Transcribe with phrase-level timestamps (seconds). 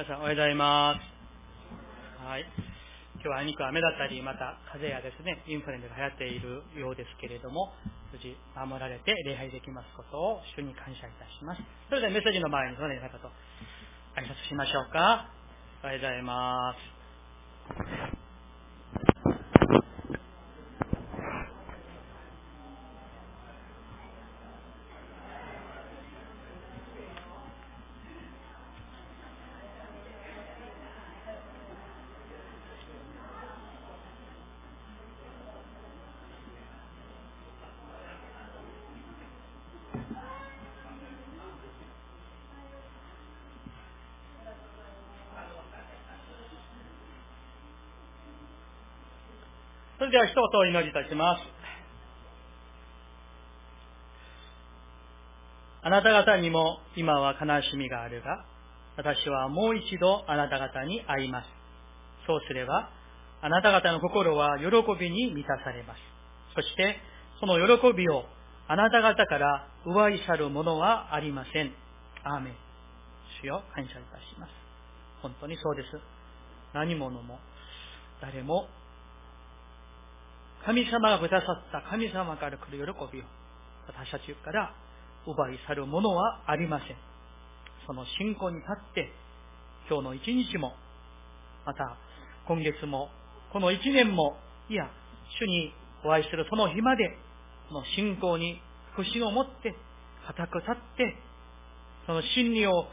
[0.00, 2.24] 皆さんおはようございます。
[2.24, 2.48] はい。
[3.20, 7.68] 今日はあいにく雨だったり、また風邪やですね、インフルエンザが流行っているようですけれども、
[8.08, 11.60] 無事守られて礼拝できますことを主に感謝いたします。
[11.92, 13.28] それではメッセージの前にそのような方と
[14.16, 15.28] 挨拶しましょうか。
[15.84, 16.72] おはようございま
[18.16, 18.29] す。
[50.10, 51.42] れでは一言お祈りいたします。
[55.82, 58.44] あなた方にも今は悲しみがあるが、
[58.96, 61.46] 私はもう一度あなた方に会います。
[62.26, 62.90] そうすれば、
[63.40, 64.66] あなた方の心は喜
[64.98, 66.00] びに満たされます。
[66.54, 66.96] そして、
[67.38, 68.24] その喜びを
[68.68, 71.72] あなた方から奪い去るものはありません。
[72.24, 72.54] アーメン。
[73.40, 74.50] 主よ、感謝いたします。
[75.22, 75.88] 本当にそうです。
[76.74, 77.38] 何者も、
[78.20, 78.68] 誰も
[80.66, 83.24] 神様がくださった神様から来る喜びを
[83.86, 84.74] 私たちから
[85.26, 86.96] 奪い去るものはありません。
[87.86, 89.10] その信仰に立って
[89.88, 90.74] 今日の一日も
[91.66, 91.96] また
[92.46, 93.08] 今月も
[93.52, 94.36] この一年も
[94.68, 94.84] いや
[95.40, 95.72] 主に
[96.04, 97.16] お会いするその日まで
[97.68, 98.60] この信仰に
[98.92, 99.74] 福祉を持って
[100.26, 101.16] 固く立って
[102.06, 102.86] その真理を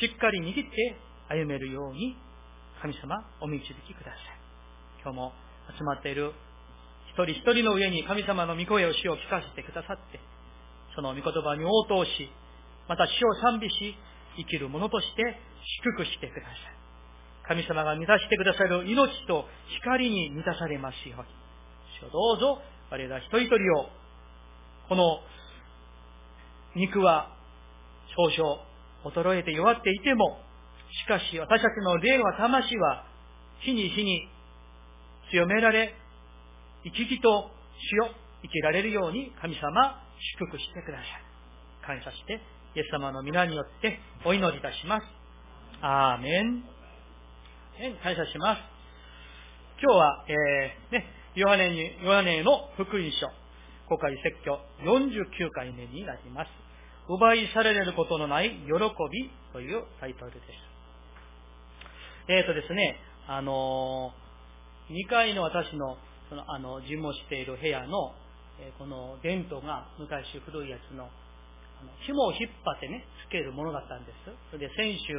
[0.00, 0.96] しっかり握って
[1.28, 2.16] 歩めるように
[2.82, 4.16] 神様お導きください。
[5.02, 5.32] 今日も
[5.78, 6.32] 集まっている
[7.12, 10.20] 一人一人の上に神様の御声を主を聞かせてくださって、
[10.96, 12.30] その御言葉に応答し、
[12.88, 13.94] また主を賛美し、
[14.36, 15.22] 生きる者として
[15.84, 16.82] 祝福してください。
[17.48, 19.44] 神様が満たしてくださる命と
[19.82, 21.08] 光に満たされます。
[21.08, 21.28] ように。
[22.00, 23.90] 主をどうぞ、我ら一人一人を、
[24.88, 25.20] この
[26.76, 27.36] 肉は
[28.16, 28.60] 少々
[29.04, 30.38] 衰えて弱っていても、
[31.04, 33.04] しかし私たちの霊は魂は
[33.60, 34.28] 日に日に
[35.30, 35.94] 強められ、
[36.84, 37.50] 生き生きと
[37.90, 38.10] 主よ、
[38.42, 40.02] 生きられるように神様、
[40.38, 41.32] 祝福してください。
[41.86, 42.40] 感謝して、
[42.74, 45.06] イエス様の皆によってお祈りいたします。
[45.80, 46.64] アーメン。
[48.02, 48.58] 感謝します。
[49.82, 53.28] 今日は、えー、ね、ヨハネに、ヨハネの福音書、
[53.88, 56.48] 公開説教49回目になります。
[57.08, 58.54] 奪い去られることのない喜
[59.10, 60.44] びというタイトルです。
[62.28, 65.96] えっ、ー、とですね、あのー、2階の私の
[66.28, 68.14] その、あの、事務している部屋の、
[68.60, 74.30] えこの伝統が昔古いやつの、あの、紐を引っ張ってね、つけるものだったんです。
[74.50, 75.14] それで先週、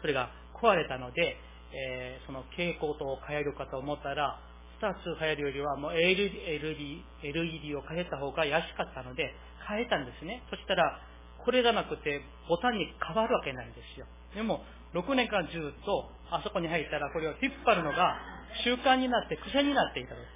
[0.00, 1.36] それが壊れたので、
[1.72, 4.38] えー、その蛍光灯を変えるかと思ったら、
[4.80, 9.34] 2つ変えるよりはもう LED, LED を変えた方が安かったので、
[9.68, 10.42] 変えたんですね。
[10.50, 11.00] そしたら、
[11.44, 14.06] これがなくてボタンに変わるわけないんですよ。
[14.34, 14.64] でも、
[14.94, 18.16] 6年間ずっとあそこに入ったらこれを引っ張るのが
[18.64, 20.35] 習慣になって癖になっていたんです。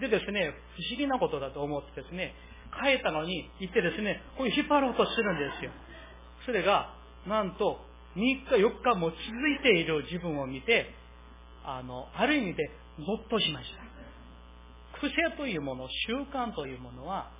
[0.00, 2.34] でですね、不思議なことだと思ってですね、
[2.80, 5.70] 帰ったのに行ってですね、こう引っ張ろうとするんですよ。
[6.46, 6.94] それが、
[7.26, 7.78] なんと、
[8.16, 9.16] 3日、4日も続
[9.50, 10.94] いている自分を見て、
[11.64, 14.98] あの、ある意味で、ゾッとしました。
[14.98, 17.30] 癖というもの、習慣というものは、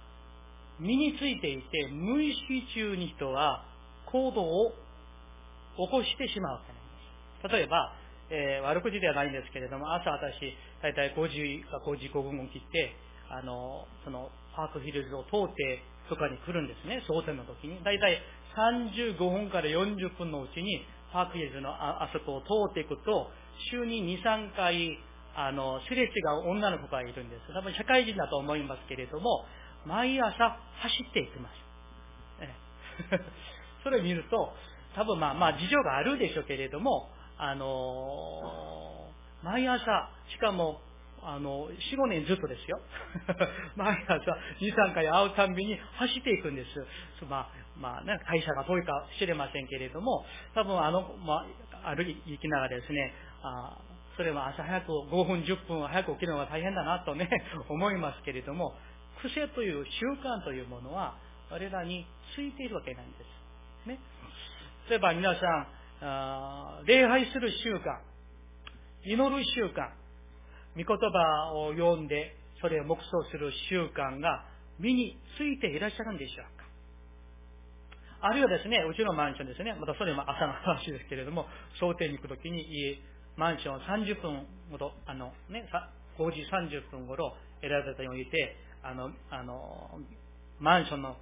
[0.78, 3.64] 身についていて、無意識中に人は
[4.06, 4.72] 行動を
[5.76, 7.56] 起こしてしまうわけなんです。
[7.56, 7.94] 例えば、
[8.32, 12.96] えー、悪口ではないんですけれども、朝私、だいたい5時か5時5分起きて、
[13.28, 17.84] あの、その、パークヒルズを通ってとかに来るんですね、蒼天の時に。
[17.84, 18.16] だいたい
[18.56, 20.80] 35分から40分のうちに、
[21.12, 23.28] パークヒルズのああそこを通っていくと、
[23.70, 24.96] 週に2、3回、
[25.36, 26.08] あの、すれ違
[26.40, 27.52] う女の子がいるんです。
[27.52, 29.44] 多分社会人だと思いますけれども、
[29.84, 31.52] 毎朝走っていきます。
[32.40, 33.20] え
[33.84, 34.54] それを見ると、
[34.94, 37.10] 多分まあまあ事情があるでしょうけれども、
[37.42, 39.82] あのー、毎朝、
[40.30, 40.78] しかも、
[41.20, 42.78] あの、4、5年ずっとですよ。
[43.74, 44.14] 毎朝、
[44.60, 47.26] 2、3回会うたんびに走っていくんです。
[47.28, 50.24] まあ、まあね、会社が遠いか知れませんけれども、
[50.54, 51.44] 多分あの、ま
[51.82, 53.12] あ、歩きながらですね、
[53.42, 53.76] あ
[54.16, 57.28] それは朝早く5分、10分早く起きるのが大変だなとね、
[57.68, 58.76] 思いますけれども、
[59.20, 61.16] 癖という習慣というものは、
[61.50, 62.06] 我らに
[62.36, 63.18] ついているわけなんで
[63.84, 63.88] す。
[63.88, 63.98] ね。
[64.88, 65.66] 例えば皆さん、
[66.84, 68.02] 礼拝する習慣、
[69.04, 69.90] 祈る習慣、
[70.74, 74.44] 御言葉を読んで、それを黙想する習慣が
[74.78, 76.62] 身についていらっしゃるんでしょうか。
[78.24, 81.46] あるいはですね、うちのマンションですね、またそれも朝の話ですけれども、
[81.78, 82.98] 商店に行くときに家、
[83.36, 85.68] マンション30分ほど、あのね、
[86.18, 89.98] 5時30分頃、エレベーターに置いて、あの、あの、
[90.58, 91.16] マンションの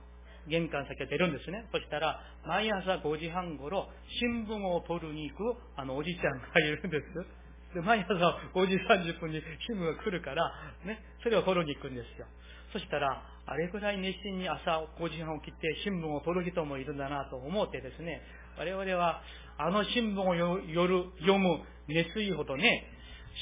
[0.48, 1.66] 玄関先が出るんですね。
[1.72, 3.88] そしたら、毎朝5時半頃、
[4.20, 7.74] 新聞を取りに行く、あの、おじちゃんがいるんです。
[7.74, 8.14] で、毎朝
[8.54, 10.52] 5時30分に新聞が来るから、
[10.84, 12.26] ね、それを取りに行くんですよ。
[12.72, 18.22] そしたら、あれぐらい熱心に朝5時半起きて新聞を取る人もいるんだなと思ってですね、
[18.58, 19.22] 我々は
[19.58, 21.58] あの新聞を夜読む
[21.88, 22.86] 熱意ほどね、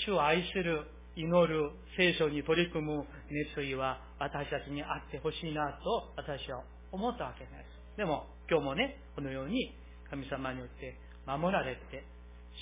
[0.07, 0.87] 主を愛する、
[1.17, 6.63] 祈る、聖書に取り組む熱意は私たちにあってほしいなと私は
[6.93, 7.97] 思ったわけです。
[7.97, 9.75] でも今日もね、このように
[10.11, 10.97] 神様によって
[11.27, 12.05] 守られて、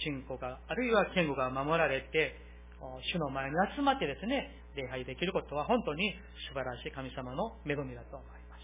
[0.04, 2.34] 信仰が、あるいは健吾が守られて、
[3.12, 6.12] 主の前に集まってですね、礼拝できることは本当に
[6.48, 8.56] 素晴らしい神様の恵みだと思いま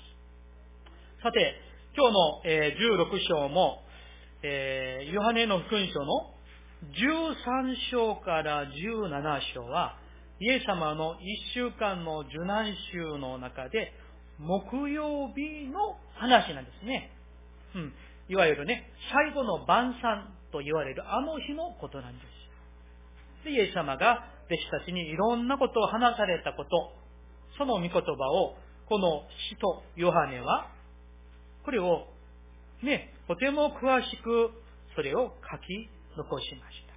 [1.19, 1.23] す。
[1.23, 1.55] さて、
[1.97, 3.83] 今日の、え16章も、
[4.43, 6.35] えヨハネの福音書の
[6.91, 9.97] 13章から17章は、
[10.41, 11.19] イエス様の1
[11.55, 13.93] 週間の受難週の中で、
[14.43, 17.11] 木曜日の話なんですね。
[17.75, 17.93] うん。
[18.29, 22.21] いわゆるね、最後の晩餐と言われるあの日のことなんで
[23.43, 23.45] す。
[23.45, 26.93] で、イエス様が弟子たちにいろんなことを話されたこと、
[27.59, 28.01] その御言葉
[28.31, 28.57] を、
[28.89, 30.69] この使徒ヨハネは、
[31.65, 32.07] これを、
[32.83, 34.51] ね、とても詳しく、
[34.95, 36.93] それを書き残しました。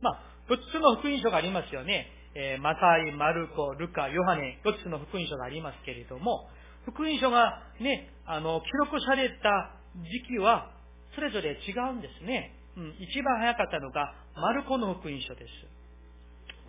[0.00, 2.06] まあ、4つの福音書がありますよね。
[2.34, 6.48] えー、マタイ、マルコ、ルカ、ヨハネ、4つの福音書がありますけれども、
[6.84, 10.70] 福音書がね、あの、記録された時期は、
[11.14, 12.56] それぞれ違うんですね。
[12.76, 15.50] うん、一番早かったのが、マルコの福音書です。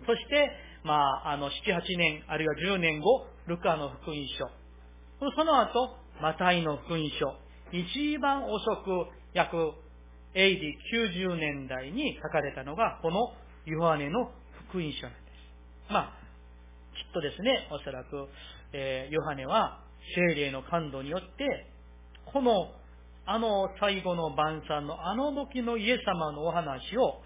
[0.06, 0.50] そして、
[0.84, 0.94] ま
[1.24, 4.50] あ、あの、7、8年、あるいは10年後、ルカの福音書。
[5.36, 7.36] その後、マタイの福音書。
[7.72, 9.56] 一番遅く、約
[10.34, 10.58] AD
[11.14, 13.32] 90年代に書かれたのが、この
[13.66, 14.30] ヨハネの
[14.68, 15.18] 福音書なんで
[15.88, 15.92] す。
[15.92, 16.12] まあ、
[16.96, 18.28] きっとですね、おそらく、
[18.72, 19.80] えー、ヨハネは、
[20.14, 21.66] 精霊の感動によって、
[22.32, 22.72] この、
[23.24, 27.22] あの最後の晩餐のあの時のイエス様のお話を、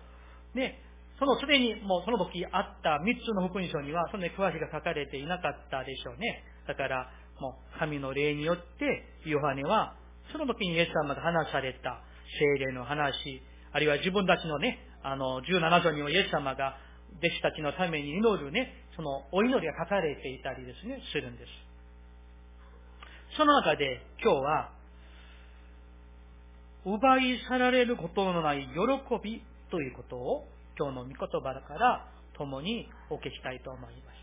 [0.54, 0.82] ね、
[1.18, 6.44] そのすでにもうその時あった三つの福音書には、そんなに詳しく書かれていなかったでしょうね。
[6.68, 8.84] だから、もう神の霊によって、
[9.24, 9.96] ヨハネは、
[10.32, 12.02] その時にイエス様が話された
[12.38, 13.42] 精霊の話、
[13.72, 16.76] あるいは自分たちのね、あの、17条にはイエス様が
[17.18, 21.65] 弟子たちのために祈るね、そのお祈りが書かれていたりですね、するんです。
[23.36, 24.70] その中で今日は、
[26.84, 30.46] 奪い去られることのない喜びということを
[30.78, 34.16] 今日の御言葉から共にお受けしたいと思います。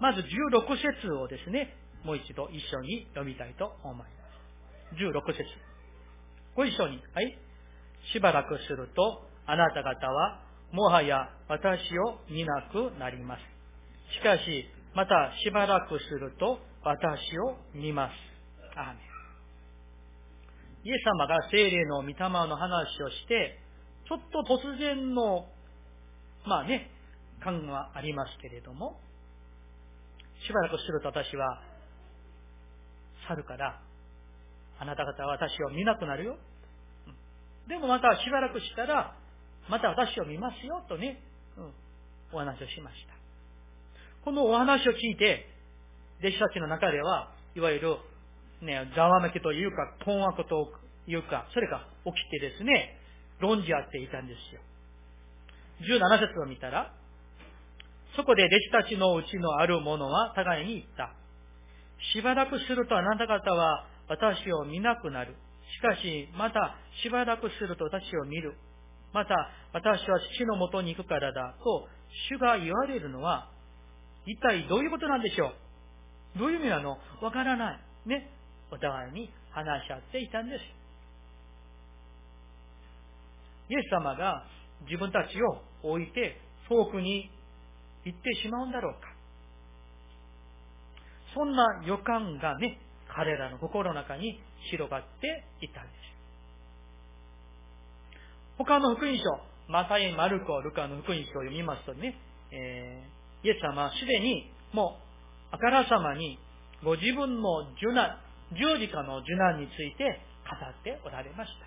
[0.00, 4.08] まず16節をですね、もう一度一緒に読みたいと思います。
[4.94, 5.44] 16節
[6.54, 7.00] ご一緒に。
[7.14, 7.38] はい。
[8.12, 10.40] しばらくすると、あなた方は、
[10.72, 13.40] もはや私を見なくなります。
[14.14, 18.12] しかし、またしばらくすると、私を見ます。
[18.76, 19.08] アーメン。
[20.84, 23.58] イエス様が精霊の御霊の話をして、
[24.08, 25.46] ちょっと突然の、
[26.46, 26.90] まあね、
[27.42, 28.98] 感がありますけれども、
[30.46, 31.62] しばらくすると私は、
[33.28, 33.80] 去るから、
[34.78, 36.38] あなた方は私を見なくなるよ。
[37.68, 39.14] でもまたしばらくしたら、
[39.68, 41.20] また私を見ますよ、とね、
[41.56, 41.72] うん、
[42.32, 43.14] お話をしました。
[44.24, 45.57] このお話を聞いて、
[46.20, 47.96] 弟子たちの中では、いわゆる、
[48.62, 50.72] ね、ざわめきというか、困惑と
[51.06, 52.98] いうか、それが起きてですね、
[53.40, 54.60] 論じ合っていたんですよ。
[55.80, 56.92] 17節を見たら、
[58.16, 61.14] そこで弟子たちのうちのある者は互いに言った。
[62.12, 65.36] しばらくするとあなた方は私を見なくなる。
[65.76, 68.54] しかし、またしばらくすると私を見る。
[69.12, 69.34] また、
[69.72, 71.54] 私は父のもとに行くからだ。
[71.62, 71.88] と、
[72.28, 73.50] 主が言われるのは、
[74.26, 75.54] 一体どういうことなんでしょう？
[76.38, 76.98] どういう意味なの？
[77.20, 77.80] わからない。
[78.06, 78.30] ね。
[78.70, 80.62] お互いに話し合っていたんです。
[83.70, 84.44] イエス様が
[84.86, 87.30] 自分たちを置いて遠くに
[88.04, 89.08] 行ってしまうんだろうか。
[91.34, 92.78] そんな予感がね、
[93.14, 94.40] 彼らの心の中に
[94.70, 95.96] 広がっていたんです。
[98.58, 99.22] 他の福音書、
[99.68, 102.16] マタイ、マルコ、ルカの福音書を読みますとね、
[102.50, 105.07] えー、イエス様はすでにもう
[105.50, 106.38] あからさまに
[106.84, 108.18] ご自分の受難、
[108.52, 111.66] 十字架の受難について語っておられました。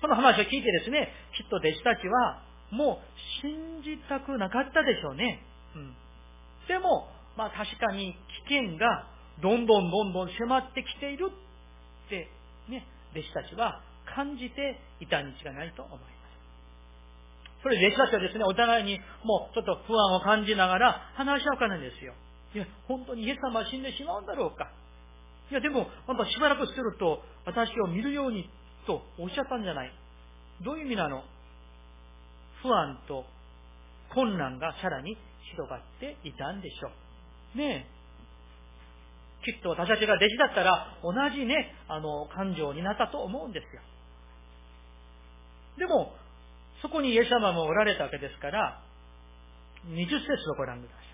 [0.00, 5.40] その話を聞いてですね、きっと弟子たちは、もう信じたくなかったでしょうね。
[5.74, 5.96] うん。
[6.68, 8.14] でも、まあ確かに
[8.48, 9.08] 危険が
[9.40, 12.28] どんどんどんどん迫ってきているって、
[12.68, 13.80] ね、弟子たちは
[14.14, 16.13] 感じていたに違いないと思います。
[17.64, 22.12] それで弟子たちはですね、お互いにもうちょっと不安を感じながら話し合うからですよ。
[22.54, 24.70] いや、本当にイエス様は死んでしまうんだろうか。
[25.50, 28.50] いや、でも、またしばらくすると、私を見るように
[28.86, 29.92] とおっしゃったんじゃない。
[30.62, 31.24] どういう意味なの？
[32.62, 33.24] 不安と
[34.14, 35.16] 困難がさらに
[35.50, 36.90] 広がっていたんでしょ
[37.54, 37.58] う。
[37.58, 39.52] ねえ。
[39.52, 43.82] きっと私たちが弟子だったら同じね、あの、感情になったと思うんですよ。
[45.78, 46.14] でも、
[46.84, 48.82] そこにイエス様もおられたわけですから、
[49.88, 51.04] 20節をご覧ください。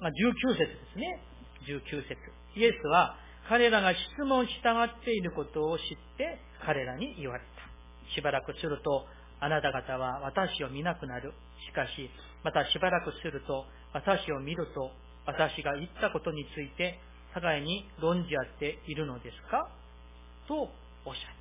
[0.00, 1.20] ま、19節ですね。
[1.68, 2.16] 19節。
[2.56, 4.52] イエスは彼らが質問従
[4.84, 5.84] っていることを知っ
[6.16, 8.14] て彼らに言われた。
[8.14, 9.04] しばらくすると、
[9.38, 11.34] あなた方は私を見なくなる。
[11.68, 12.10] しかし、
[12.42, 14.92] またしばらくすると、私を見ると、
[15.26, 16.98] 私が言ったことについて、
[17.34, 19.68] 互いに論じ合っているのですか？
[20.48, 20.72] と
[21.04, 21.39] おっしゃって。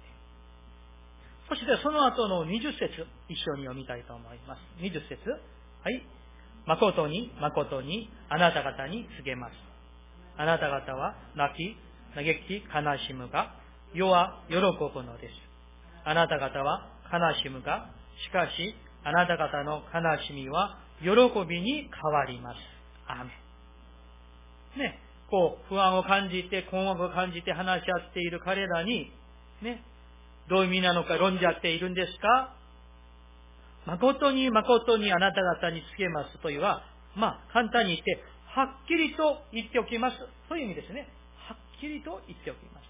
[1.50, 4.62] そしてその後の20節、一緒に読みたいと思います。
[4.80, 5.18] 20節。
[5.84, 6.06] はい。
[6.68, 9.54] 誠に、誠に、あなた方に告げます。
[10.38, 11.76] あなた方は泣き、
[12.14, 13.56] 嘆き、悲しむが、
[13.94, 15.34] 世は喜ぶのです。
[16.06, 17.90] あなた方は悲しむが、
[18.28, 21.10] しかし、あなた方の悲しみは喜
[21.48, 22.58] びに変わります。
[23.08, 23.32] アーメ
[24.76, 24.80] ン。
[24.80, 25.00] ね、
[25.32, 29.12] こう、不安を感じて、困惑を感じて話し合っている彼らに、
[29.64, 29.84] ね、
[30.50, 32.56] どういう意味なのか論じ合っているんですか？
[33.86, 36.84] 誠に誠にあなた方に告げますというは、
[37.16, 40.18] まあ、簡単に言って、はっきりと言っておきます。
[40.48, 41.08] という意味ですね。
[41.48, 42.90] はっきりと言っておきます。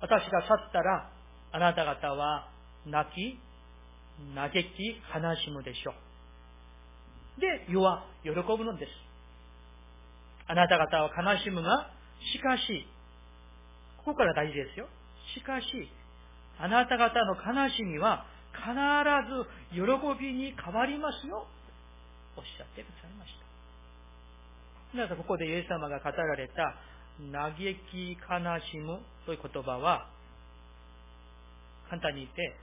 [0.00, 1.10] 私が去ったら、
[1.52, 2.48] あなた方は
[2.86, 3.38] 泣き、
[4.34, 5.92] 嘆き、悲しむでしょ
[7.38, 7.40] う。
[7.40, 8.90] で、世は喜ぶのです。
[10.46, 11.90] あなた方は悲しむが、
[12.32, 12.86] しかし、
[13.98, 14.88] ここから大事ですよ。
[15.34, 15.66] しかし、
[16.58, 18.68] あなた方の悲しみは必
[19.28, 19.82] ず喜
[20.20, 21.46] びに変わりますよ。
[22.36, 23.32] おっしゃってくださいまし
[24.92, 24.98] た。
[24.98, 26.76] だからここでイエス様が語られた、
[27.32, 27.54] 嘆
[27.90, 30.08] き悲しむという言葉は、
[31.88, 32.56] 簡単に言って、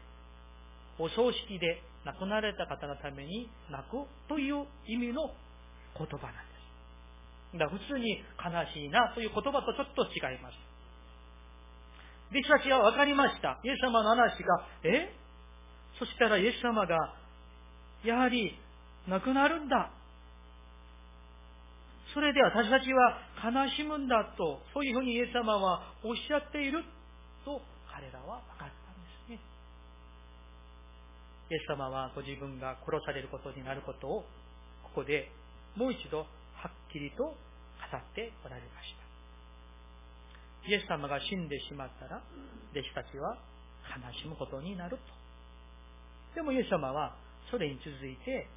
[0.99, 5.33] お葬式で亡くなられた方のために泣くという意味の
[5.97, 6.49] 言葉なんで
[7.53, 7.57] す。
[7.57, 10.68] だから普通に悲しいなという言葉とちょっと違います。
[12.31, 13.59] 弟子たちは分かりました。
[13.63, 15.13] イエス様の話が、え？
[15.98, 17.15] そしたらイエス様が、
[18.03, 18.57] やはり
[19.07, 19.91] 亡くなるんだ。
[22.13, 26.83] それで私たちは悲しむんだと、そういうふうにイエス様はおっしゃっている
[27.45, 29.39] と彼らは分かったんですね。
[31.51, 34.25] イエス様はご自分が殺されることになることを、
[34.83, 35.31] ここで
[35.75, 37.36] もう一度はっきりと語っ
[38.15, 38.98] ておられました。
[40.69, 42.21] イエス様が死んでしまったら、
[42.71, 43.38] 弟子たちは
[43.89, 46.35] 悲しむことになると。
[46.35, 47.15] でもイエス様は
[47.49, 48.47] それに続いて、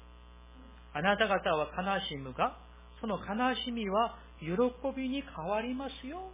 [0.93, 2.55] あなた方は悲しむが、
[3.01, 4.53] その悲しみは喜
[4.95, 6.29] びに変わりますよ。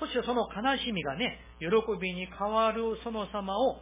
[0.00, 1.70] そしてその悲しみがね、喜
[2.00, 3.78] びに変わるその様を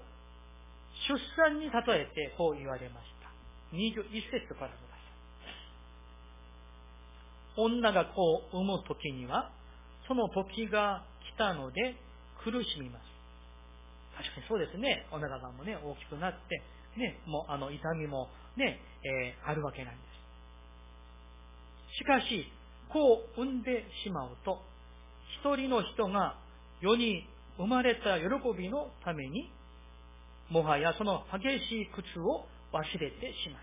[1.08, 3.30] 出産に例えてこう言われました。
[3.72, 4.89] 21節からください。
[7.62, 9.50] 女が子を産む時には、
[10.08, 11.96] その時が来たので
[12.44, 13.04] 苦しみます。
[14.16, 15.06] 確かにそうですね。
[15.12, 16.62] お腹がもね、大きくなって、
[16.96, 20.00] ね、もうあの痛みもね、えー、あるわけなんで
[21.94, 21.96] す。
[21.98, 22.52] しかし、
[22.92, 24.60] こう産んでしまうと、
[25.40, 26.36] 一人の人が
[26.80, 27.26] 世に
[27.56, 28.26] 生まれた喜
[28.56, 29.50] びのために、
[30.50, 33.60] もはやその激しい苦痛を忘れてしまいま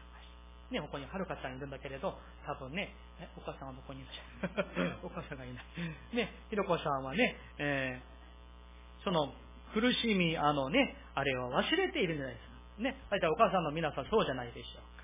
[0.69, 0.73] す。
[0.73, 2.95] ね、ここにはるかさんいるんだけれど、多分ね、
[3.35, 4.97] お母さんはどこにいらっしゃる？
[5.03, 5.65] お母さんがいない。
[6.13, 9.33] ね、ひろこさんはね、えー、その
[9.73, 12.81] 苦しみ、あのね、あれを忘れているんじゃないですか。
[12.83, 15.03] ね、大体お母さんの皆さんそうじゃないでしょうか。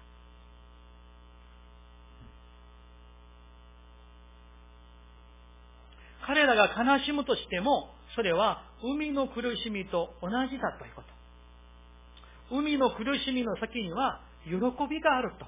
[6.25, 11.01] 彼らが悲しむとしても、それは海の苦しみと同じだというこ
[12.49, 12.55] と。
[12.57, 14.53] 海の苦しみの先には喜
[14.89, 15.45] びがあると。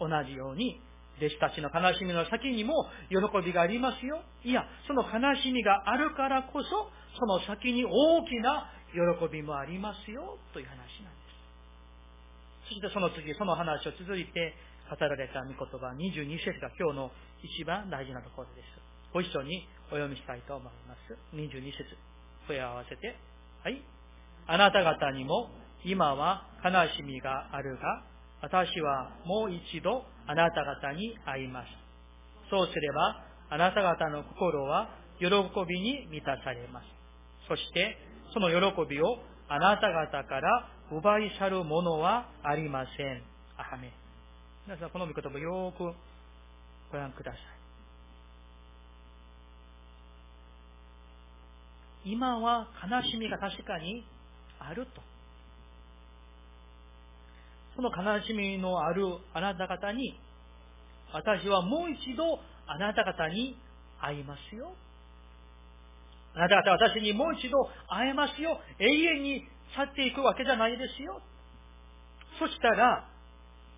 [0.00, 0.80] 同じように、
[1.18, 4.22] 弟子たちの悲しみの先にも喜びがありますよ。
[4.42, 6.68] いや、その悲しみがあるからこそ、
[7.18, 11.24] その先に大きな喜びもありますよ、という話なんで
[12.64, 12.68] す。
[12.68, 14.54] そしてその次、その話を続いて
[14.90, 17.10] 語られた御言葉22節が今日の
[17.42, 18.66] 一番大事なところです。
[19.12, 21.14] ご一緒にお読みしたいと思います。
[21.36, 21.96] 22節
[22.48, 23.16] 声を合わせて。
[23.62, 23.82] はい。
[24.46, 25.50] あなた方にも
[25.84, 28.02] 今は悲しみがあるが、
[28.42, 31.68] 私はもう一度あなた方に会います。
[32.50, 34.88] そうすれば、あなた方の心は
[35.18, 35.26] 喜
[35.68, 36.86] びに満たされます。
[37.48, 37.96] そして、
[38.32, 43.22] その喜びをあなた方から奪い去るものはありません。
[43.56, 43.92] アハメ
[44.66, 45.92] 皆さん、この御言葉よく
[46.90, 47.40] ご覧ください。
[52.06, 54.04] 今は悲しみが確かに
[54.58, 55.13] あると。
[57.76, 60.18] その悲しみのあるあなた方に、
[61.12, 63.56] 私はもう一度あなた方に
[64.00, 64.72] 会いますよ。
[66.34, 67.56] あなた方私にもう一度
[67.88, 68.58] 会えますよ。
[68.78, 69.44] 永遠に
[69.76, 71.20] 去っていくわけじゃないですよ。
[72.38, 73.08] そしたら、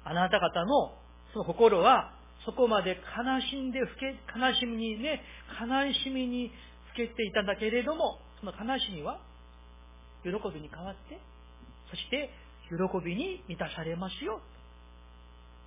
[0.04, 0.94] あなた方の
[1.32, 2.12] その心は
[2.44, 5.22] そこまで悲しんでふけ、悲しみにね、
[5.60, 6.52] 悲しみに
[6.92, 9.18] ふけていたんだけれども、その悲しみは
[10.22, 11.18] 喜びに変わって、
[11.90, 12.30] そして
[12.68, 14.40] 喜びに満たされますよ。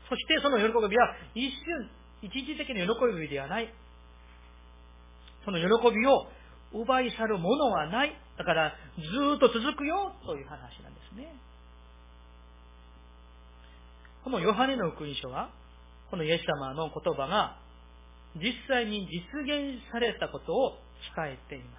[0.09, 1.89] そしてその喜びは一瞬、
[2.21, 3.73] 一時的な喜びではない。
[5.45, 6.27] その喜びを
[6.73, 8.13] 奪い去るものはない。
[8.37, 9.01] だから、ず
[9.35, 11.33] っと続くよという話なんですね。
[14.23, 15.49] このヨハネの福音書は、
[16.09, 17.57] このイエス様の言葉が
[18.35, 20.77] 実際に実現されたことを
[21.15, 21.78] 伝えていま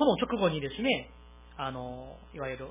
[0.00, 1.10] この直後にですね、
[1.58, 2.68] あの、いわゆる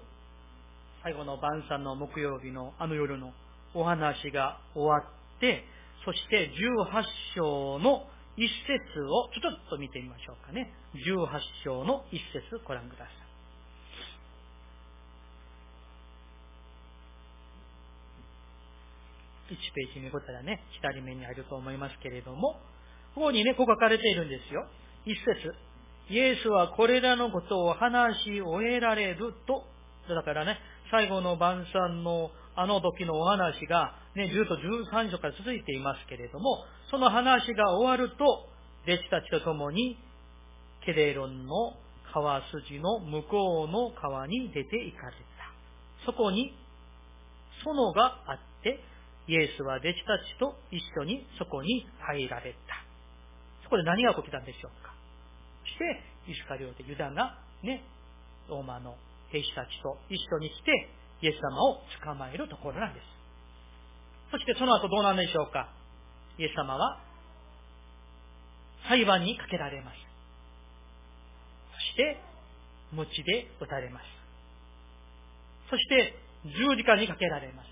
[1.04, 3.34] 最後の晩餐の木曜日のあの夜の
[3.76, 5.64] お話が終わって、
[6.04, 10.74] そして18章の一節をちょっと見てみましょうかね。
[11.06, 11.28] 18
[11.64, 13.12] 章の一節ご覧くださ
[19.52, 19.54] い。
[19.54, 22.54] 1ページ見事らね、左目にあると思いますけれども、
[23.14, 24.66] ここにね、こう書かれているんですよ。
[25.06, 25.69] 一節。
[26.10, 29.64] イエスはこれらのことを話し終えられると、
[30.14, 30.58] だからね、
[30.92, 38.26] 最後の晩餐のあの時のお話が、ね、10と13章から続いていますけれども、その話が終わると、
[38.84, 39.98] 弟子たちと共に、
[40.86, 41.74] ケレロンの
[42.12, 46.06] 川筋の向こうの川に出て行かれた。
[46.06, 46.54] そこに、
[47.64, 48.80] 園があって、
[49.28, 52.84] イエスは弟子たちと一緒にそこに入られた。
[53.64, 54.89] そこで何が起きたんでしょうか？
[55.80, 57.84] して、イスカリオテ、ユダがね、
[58.50, 58.96] ローマの
[59.32, 60.90] 兵士たちと一緒に来て、
[61.22, 63.04] イエス様を捕まえるところなんです。
[64.32, 65.72] そしてその後どうなんでしょうか
[66.38, 67.00] イエス様は
[68.88, 69.96] 裁判にかけられます。
[71.74, 72.18] そして、
[72.92, 74.04] 鞭で打たれます。
[75.70, 76.14] そして、
[76.46, 77.70] 十字架にかけられます。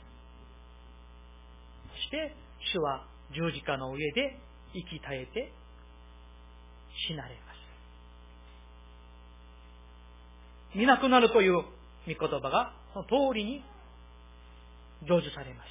[1.90, 2.36] そして、
[2.74, 4.38] 主は十字架の上で
[4.74, 5.52] 生き絶えて
[7.08, 7.58] 死なれます。
[10.78, 11.64] 見なくなるという御
[12.08, 13.64] 言葉がその通りに
[15.02, 15.70] 成就されます。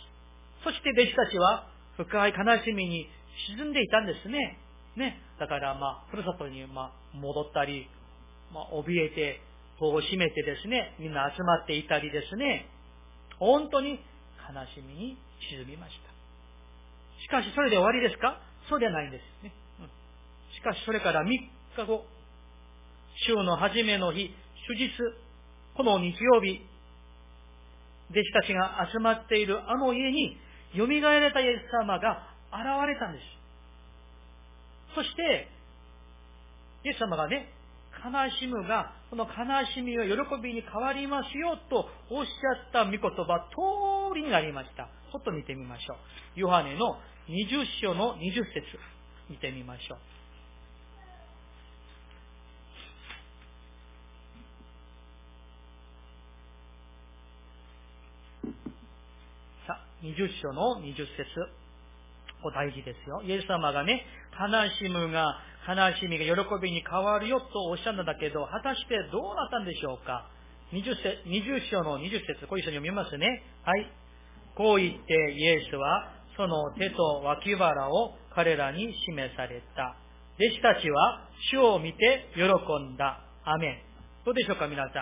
[0.64, 3.08] そして弟子たちは深い悲しみに
[3.56, 4.58] 沈んでいたんですね。
[4.96, 5.22] ね。
[5.38, 7.88] だからまあ、ふるさとにま戻ったり、
[8.52, 9.40] まあ、怯えて、
[9.78, 12.66] 戸を閉めてですね、みんな集まっていたりですね、
[13.38, 13.98] 本当に悲
[14.74, 15.18] しみに
[15.50, 16.10] 沈みました。
[17.22, 18.40] しかしそれで終わりですか？
[18.68, 19.52] そうではないんですね。
[19.80, 19.86] うん、
[20.54, 21.50] しかしそれから3日
[21.86, 22.06] 後、
[23.26, 24.34] 週の初めの日、
[24.66, 24.90] 主日、
[25.76, 26.60] この日曜日、
[28.10, 30.36] 弟子たちが集まっているあの家に、
[30.74, 33.24] 蘇られたイエス様が現れたんです。
[34.94, 35.48] そして、
[36.84, 37.52] イエス様がね、
[38.04, 44.88] 悲しむが、この悲しみは喜びに変わりますよとおっしゃった御言葉通りになりました。
[45.12, 46.40] ちょっと見てみましょう。
[46.40, 46.98] ヨハネの
[47.28, 48.62] 20章の20節
[49.30, 50.15] 見てみましょう。
[60.02, 61.06] 20章の20節
[62.42, 63.22] こ大事ですよ。
[63.24, 64.04] イエス様がね、
[64.38, 64.46] 悲
[64.78, 70.28] しむが、悲しみが喜びに変わるよとおっしゃるんだけど、果たしてどうなったんでしょうか
[70.72, 73.42] ？20, 節20章の20節ご一緒に読みますね。
[73.64, 73.90] はい。
[74.54, 79.96] こう言ってイエスは、その手と脇腹を彼らに示された。
[80.38, 83.20] 弟子たちは主を見て喜んだ。
[83.44, 83.78] アメン。
[84.24, 85.00] どうでしょうか皆さ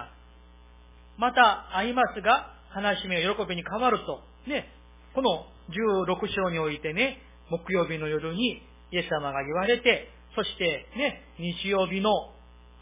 [1.19, 1.21] ん？
[1.21, 4.23] また会いますが、悲しみが喜びに変わると。
[4.47, 4.69] ね、
[5.15, 12.11] この16章においてね、木曜日の夜にイエス様が言われて、そしてね、日曜日の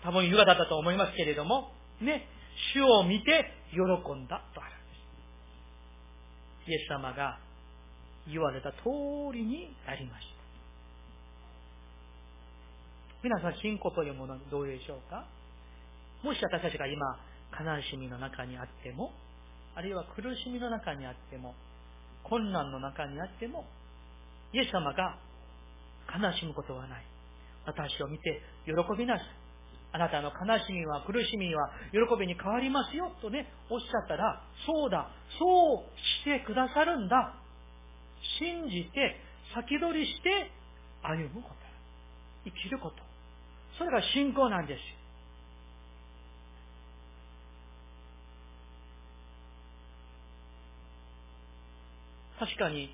[0.02, 2.26] 多分夕方だったと思いますけれども、ね、
[2.74, 4.94] 主を見て喜んだとあるんで
[6.64, 6.70] す。
[6.70, 7.38] イエス様が
[8.26, 8.78] 言われた通
[9.32, 10.32] りになりました。
[13.22, 15.26] 皆さん、信仰というものはどうでしょうか？
[16.24, 17.20] もし私たちが今、
[17.52, 19.12] 悲しみの中にあっても、
[19.74, 21.54] あるいは苦しみの中にあっても、
[22.24, 23.66] 困難の中にあっても、
[24.52, 25.18] イエス様が
[26.08, 27.04] 悲しむことはない。
[27.64, 29.26] 私を見て喜びなさい。
[29.94, 37.34] あなたの悲しみは苦しみは喜びに変わりますよとね、おっしゃったら、そうだ、そうしてくださるんだ。
[38.38, 39.20] 信じて、
[39.54, 40.50] 先取りして
[41.02, 41.54] 歩むこと。
[42.44, 42.96] 生きること。
[43.76, 45.01] それが信仰なんですよ。
[52.42, 52.90] 確かに、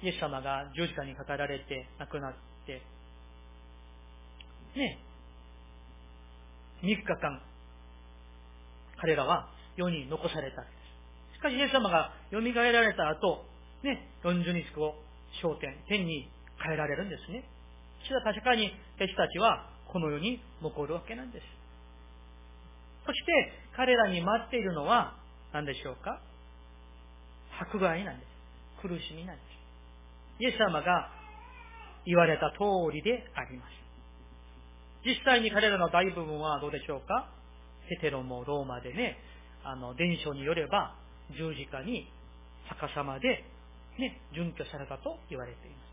[0.00, 2.32] イエス様が十字架にかかられて亡くなっ
[2.64, 2.80] て、
[4.74, 4.98] ね、
[6.80, 7.42] 3日間、
[8.96, 10.62] 彼らは世に残された。
[11.36, 13.44] しかし、イエス様が蘇られた後、
[13.82, 14.94] ね、40日後、
[15.42, 16.30] 焦点、天に
[16.64, 17.44] 変えられるんですね。
[18.04, 21.44] それは確かに、弟子たちはこの世に残るわけなんです。
[23.04, 25.14] そして、彼らに待っているのは
[25.52, 26.22] 何でしょうか？
[27.60, 28.37] 迫害なんです。
[28.80, 30.42] 苦しみなんです。
[30.42, 31.10] イエス様が
[32.06, 33.70] 言われた通りであります。
[35.04, 37.30] 実際に彼らの大部分はどうでしょうか？
[37.88, 39.18] ヘテロもローマでね、
[39.64, 40.94] あの、伝承によれば
[41.36, 42.08] 十字架に
[42.68, 43.44] 逆さまで
[43.98, 45.88] ね、準拠されたと言われています。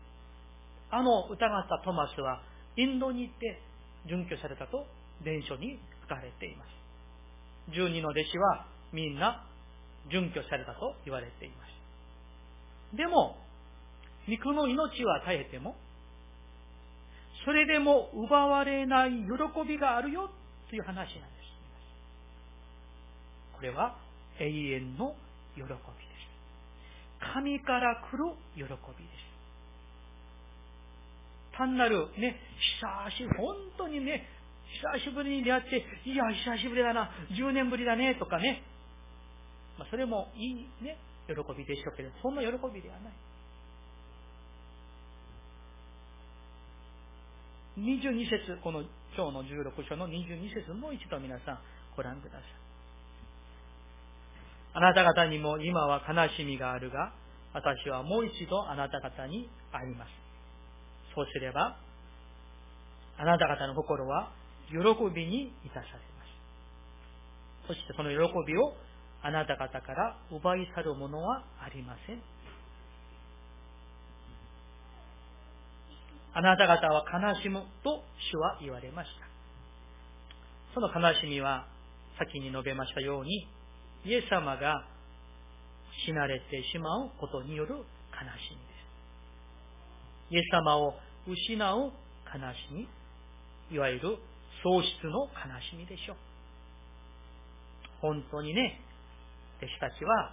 [0.90, 2.42] あの疑ったトマスは
[2.76, 3.60] インドに行って
[4.08, 4.86] 準拠されたと
[5.24, 6.68] 伝書に書かれています。
[7.74, 9.44] 十二の弟子はみんな
[10.10, 11.75] 準拠されたと言われています。
[12.96, 13.36] でも、
[14.28, 15.76] 肉の命は絶えても、
[17.44, 20.30] それでも奪われない喜びがあるよ
[20.68, 21.16] という話なんです。
[23.54, 23.96] これは
[24.40, 25.14] 永遠の
[25.54, 25.76] 喜びです。
[27.32, 29.26] 神から来る喜びです。
[31.56, 32.36] 単なるね、
[32.80, 34.28] 久しぶり、本当にね、
[35.00, 38.62] 久しぶりに出会って、いや、久しぶりだな、10年ぶりだね、とかね。
[39.78, 40.54] まあ、それもいい
[40.84, 43.12] ね、喜びでしょうけど、そんな喜びではない。
[47.78, 48.82] 22節、この
[49.16, 51.58] 今日の16章の22節もう一度皆さん
[51.94, 52.42] ご覧ください。
[54.72, 57.12] あなた方にも今は悲しみがあるが、
[57.52, 60.10] 私はもう一度あなた方に会います。
[61.14, 61.76] そうすれば、
[63.18, 64.32] あなた方の心は
[64.68, 64.76] 喜
[65.14, 66.24] びに満たされま
[67.64, 67.68] す。
[67.68, 68.74] そしてその喜びを
[69.22, 72.22] あなた方から奪い去るものはありません。
[76.34, 79.26] あなた方は悲しむと主は言われました。
[80.74, 81.66] その悲しみは
[82.18, 83.48] 先に述べましたように、
[84.04, 84.84] イエス様が
[86.04, 87.84] 死なれてしまうことによる悲し
[88.50, 88.72] みで
[90.28, 90.34] す。
[90.34, 90.94] イエス様を
[91.26, 92.88] 失う悲しみ、
[93.74, 94.18] いわゆる
[94.62, 95.28] 喪失の悲
[95.70, 96.16] しみでしょう。
[98.02, 98.80] 本当にね、
[99.60, 100.32] 弟子たちは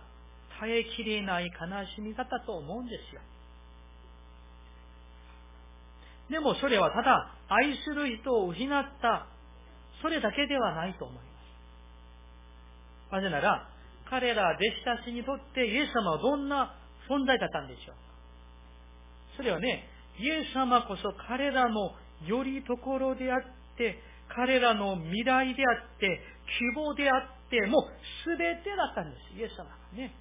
[0.60, 1.52] 耐えきれない悲
[1.96, 3.22] しみだったと思うんですよ。
[6.30, 9.28] でもそれはただ愛する人を失った、
[10.02, 13.14] それだけではないと思います。
[13.14, 13.70] なぜなら、
[14.10, 16.76] 彼ら弟子たちにとってイエス様はどんな
[17.10, 17.96] 存在だったんでしょうか。
[19.38, 19.88] それはね、
[20.20, 21.92] イエス様こそ彼らの
[22.26, 23.42] よりところであっ
[23.78, 24.00] て、
[24.36, 26.22] 彼らの未来であって、
[26.60, 27.88] 希望であって、も
[28.26, 30.12] 全てだったんです、イエス様がね。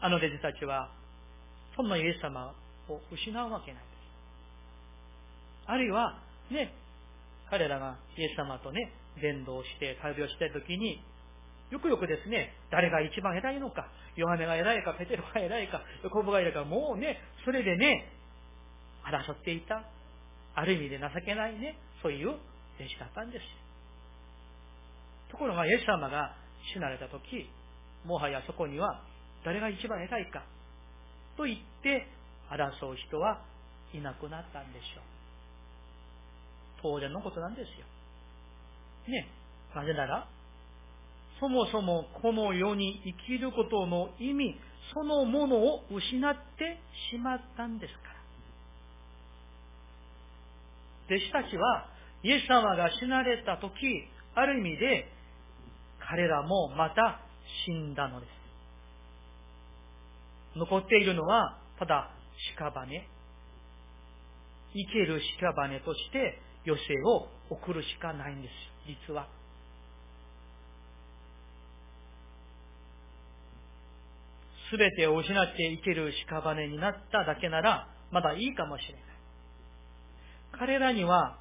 [0.00, 0.90] あの弟子たちは、
[1.76, 2.52] そんなイエス様
[2.88, 3.92] を失うわけないです。
[5.66, 6.18] あるいは、
[6.50, 6.74] ね、
[7.48, 11.00] 彼らがイエス様とね、伝道して、旅をしたいときに、
[11.70, 13.86] よくよくですね、誰が一番偉いのか、
[14.16, 18.10] ヨハネが偉いか、ペテロが偉いか、ヨコブが偉いか、もうね、それでね、
[19.04, 19.84] 争っていた。
[20.54, 22.38] ある意味で情けないね、そういう弟
[22.88, 23.61] 子だったんです。
[25.32, 26.36] ところが、イエス様が
[26.72, 27.48] 死なれたとき、
[28.04, 29.02] もはやそこには
[29.44, 30.44] 誰が一番偉いか、
[31.36, 32.06] と言って
[32.50, 33.40] 争う人は
[33.92, 35.02] いなくなったんでしょう。
[36.82, 37.86] 当然のことなんですよ。
[39.08, 39.28] ね。
[39.74, 40.28] なぜなら、
[41.40, 44.60] そもそもこの世に生きることの意味
[44.92, 48.12] そのものを失ってしまったんですから。
[51.16, 51.88] 弟子たちは、
[52.22, 53.72] イエス様が死なれた時、
[54.34, 55.11] ある意味で、
[56.08, 57.20] 彼らもまた
[57.64, 58.30] 死んだのです。
[60.56, 62.10] 残っているのは、ただ、
[62.58, 63.08] 屍。
[64.74, 68.52] 生ける屍として余生を送るしかないんです。
[69.08, 69.28] 実は。
[74.70, 79.02] すべてを失って生ける屍になっただけなら、まだいいかもしれない。
[80.52, 81.38] 彼らには、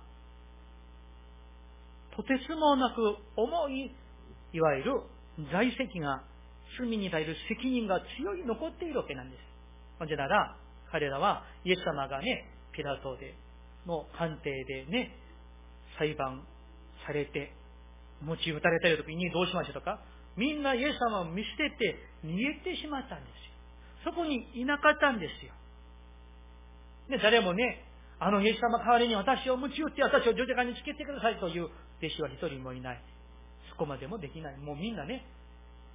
[2.15, 3.95] とてつもなく重い、
[4.53, 5.01] いわゆる
[5.51, 6.23] 在籍が、
[6.79, 9.41] 罪に対する責任が強い残っているわけなんです。
[9.99, 10.55] なぜなら、
[10.91, 13.35] 彼らはイエス様がね、ピラトで
[13.85, 15.15] の官邸でね、
[15.97, 16.43] 裁判
[17.05, 17.53] されて、
[18.21, 19.99] 持ち打たれた時にどうしましょうか
[20.37, 23.29] みんなイエス様を見捨てて逃げてしまったんで
[24.05, 24.11] すよ。
[24.11, 25.53] そこにいなかったんですよ。
[27.09, 27.83] で、誰もね、
[28.19, 31.71] あのイエス様代わりに私を鞭打って私を十字架につけてくださいという弟
[32.15, 33.01] 子は一人もいない。
[33.71, 34.57] そこまでもできない。
[34.57, 35.25] もうみんなね、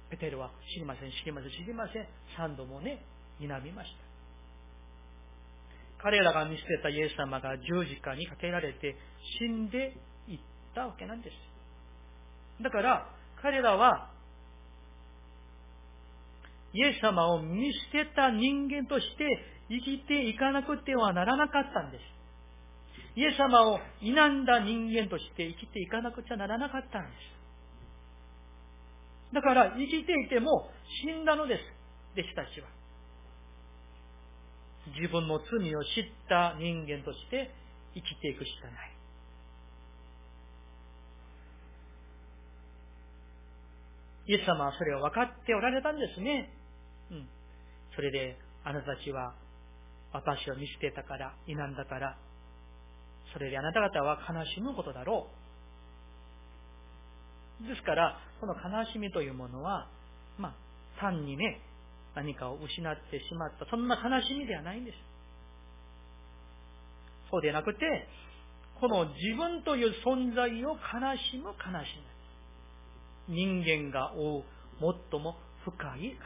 [0.09, 2.07] ペテルは知りません、知りません、知りません。
[2.35, 3.03] 三度もね、
[3.39, 4.07] 睨みました。
[6.03, 8.95] 彼らが見捨てたイエス様が十字架にかけられて
[9.39, 9.95] 死んで
[10.27, 10.39] いっ
[10.73, 12.63] たわけなんです。
[12.63, 13.09] だから、
[13.41, 14.09] 彼らは、
[16.73, 19.25] イエス様を見捨てた人間として
[19.69, 22.01] 生きていかなくてはならなかったんです。
[23.15, 27.36] イエス様を否んだ人間として生きていかなくちゃならなかったんです。
[29.33, 30.69] だから生きていても
[31.03, 31.61] 死んだのです、
[32.13, 32.67] 弟子たちは。
[34.95, 37.51] 自分の罪を知った人間として
[37.93, 38.97] 生きていくしかない。
[44.27, 46.53] イエス様はそれを分かっておられたんですね。
[47.11, 47.27] うん。
[47.95, 49.33] それで、あなたたちは
[50.11, 52.17] 私を見捨てたから、否んだから、
[53.33, 55.46] それであなた方は悲しむことだろう。
[57.61, 59.87] ですから、その悲しみというものは、
[60.37, 60.53] まあ、
[60.99, 61.61] 単にね、
[62.15, 64.97] 何かを失ってしまった、そんな悲しみではないんです。
[67.31, 68.07] そうでなくて、
[68.79, 70.77] この自分という存在を悲
[71.31, 71.97] しむ悲し
[73.27, 73.35] み。
[73.35, 74.43] 人間が負う
[75.11, 76.17] 最も深い悲しみなんで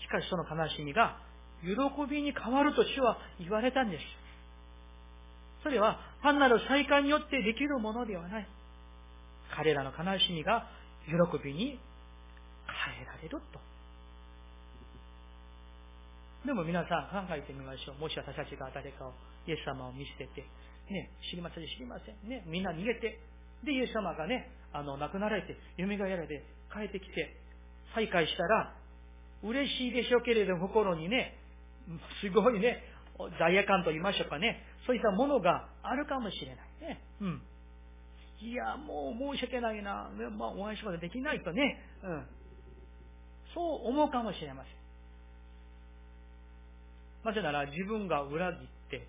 [0.00, 0.02] す。
[0.02, 1.18] しかしその悲しみが
[1.62, 1.76] 喜
[2.10, 4.25] びに変わると主は言われたんです。
[5.66, 8.46] それは単なる再会によってできるものではない。
[9.56, 10.70] 彼らの悲しみが
[11.10, 11.80] 喜びに
[12.70, 13.58] 変えられると。
[16.46, 18.00] でも皆さん考えてみましょう。
[18.00, 19.12] もし私たちが誰かを、
[19.48, 20.46] イエス様を見捨てて、
[20.88, 22.30] ね、知りません、知りません。
[22.30, 23.18] ね、みんな逃げて、
[23.64, 27.34] で、イエス様がね、あの、亡くなられて、蘇られて、帰ってきて、
[27.92, 28.72] 再会したら、
[29.42, 31.34] 嬉しいでしょうけれども、心にね、
[32.22, 32.84] すごいね、
[33.40, 37.02] 罪悪感と言いましょうかね、そういったものがあるかもしれないね。
[37.20, 37.42] うん。
[38.40, 42.26] いや、もう申し訳ないな、ね、まあ、お会いしまでできないとね、うん。
[43.54, 44.72] そう思うかもしれません。
[47.24, 49.08] なぜなら自分が裏切って、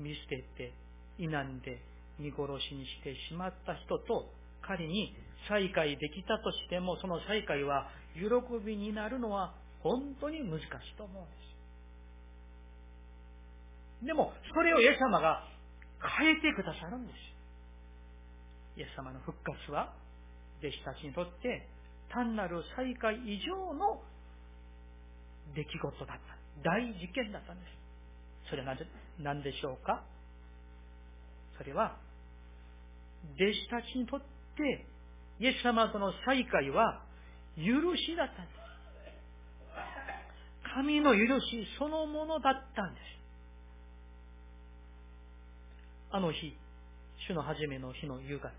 [0.00, 0.72] 見捨てて、
[1.18, 1.82] 否んで、
[2.18, 5.14] 見殺しにしてしまった人と仮に
[5.48, 8.22] 再会できたとしても、その再会は喜
[8.64, 11.51] びになるのは本当に難しいと思うんです。
[14.04, 15.44] でも、それをイエス様が
[16.18, 17.18] 変えてくださるんです。
[18.76, 19.92] イエス様の復活は、
[20.60, 21.68] 弟子たちにとって
[22.10, 24.02] 単なる再会以上の
[25.54, 26.22] 出来事だった。
[26.62, 28.50] 大事件だったんです。
[28.50, 28.76] それは
[29.18, 30.02] 何でしょうか？
[31.56, 31.96] それは、
[33.36, 34.86] 弟子たちにとって、
[35.38, 37.02] イエス様との再会は、
[37.56, 37.62] 許
[37.96, 38.62] しだったんです。
[40.74, 43.21] 神の許しそのものだったんです。
[46.12, 46.52] あの日、
[47.26, 48.52] 主の初めの日の夕方、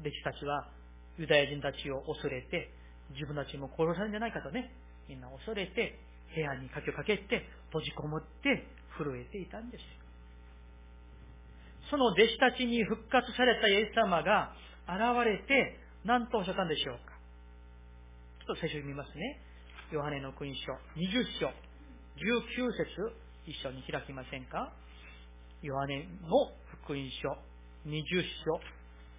[0.00, 0.70] 弟子たちは
[1.18, 2.70] ユダヤ人たちを恐れて、
[3.10, 4.70] 自分たちも殺されるんじゃないかとね、
[5.08, 5.98] みんな恐れて、
[6.32, 7.42] 部屋に鍵をかけて、
[7.74, 9.82] 閉じこもって震えていたんです。
[11.90, 14.54] その弟子たちに復活されたイエス様が
[14.86, 17.18] 現れて、何とおっしゃったんでしょうか。
[18.46, 19.42] ちょっと最初に見ますね。
[19.90, 21.50] ヨハネの福音書、20章、
[22.22, 22.86] 19節、
[23.50, 24.70] 一緒に開きませんか
[25.60, 26.52] ヨハネの
[26.84, 27.30] 福音書、
[27.84, 28.02] 20
[28.46, 28.60] 章、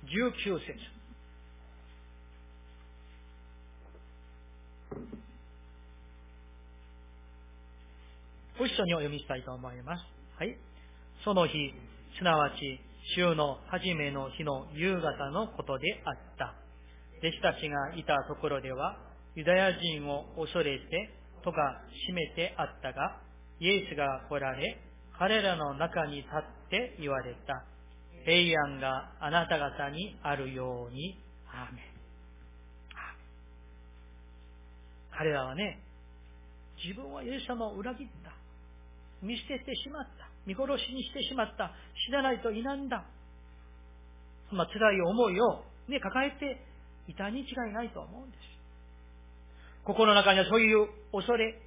[0.07, 0.99] 19節。
[8.57, 10.03] ご一緒にお読みしたいと思います。
[10.37, 10.57] はい。
[11.25, 11.53] その日、
[12.17, 12.55] すなわち、
[13.15, 16.55] 週の初めの日の夕方のことであった。
[17.19, 18.97] 弟子たちがいたところでは、
[19.35, 21.09] ユダヤ人を恐れて
[21.43, 21.57] 戸が
[22.07, 23.19] 閉めてあったが、
[23.59, 24.88] イエスが来られ、
[25.19, 27.65] 彼らの中に立って言われた。
[28.25, 31.19] 平安があなた方にあるように。
[31.51, 31.99] アーメン。
[35.11, 35.83] 彼らはね、
[36.81, 38.31] 自分はイエス様を裏切った。
[39.21, 40.29] 見捨ててしまった。
[40.45, 41.73] 見殺しにしてしまった。
[42.07, 43.03] 死なないと否んだ。
[44.53, 46.63] まあ、辛い思いをね、抱えて
[47.11, 48.39] いたに違いないと思うんです。
[49.83, 51.59] 心の中にはそういう恐れ、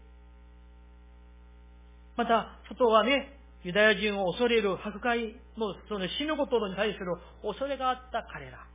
[2.17, 8.67] また、外はね、ユダヤ人を恐れる迫害のその死ぬことに対する恐れがあった彼ら。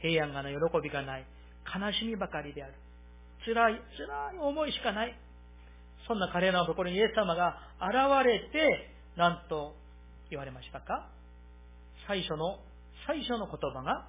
[0.00, 1.26] 平安がない、喜びがない、
[1.64, 2.74] 悲しみばかりである。
[3.44, 5.16] 辛い、辛い思いしかない。
[6.06, 7.92] そんな彼らのところにイエス様が現
[8.24, 9.74] れて、なんと
[10.30, 11.08] 言われましたか？
[12.06, 12.60] 最初の、
[13.06, 14.06] 最初の言葉が、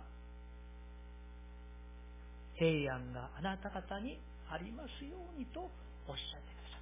[2.55, 5.69] 平安があなた方にありますようにとおっ
[6.15, 6.81] しゃってくださっ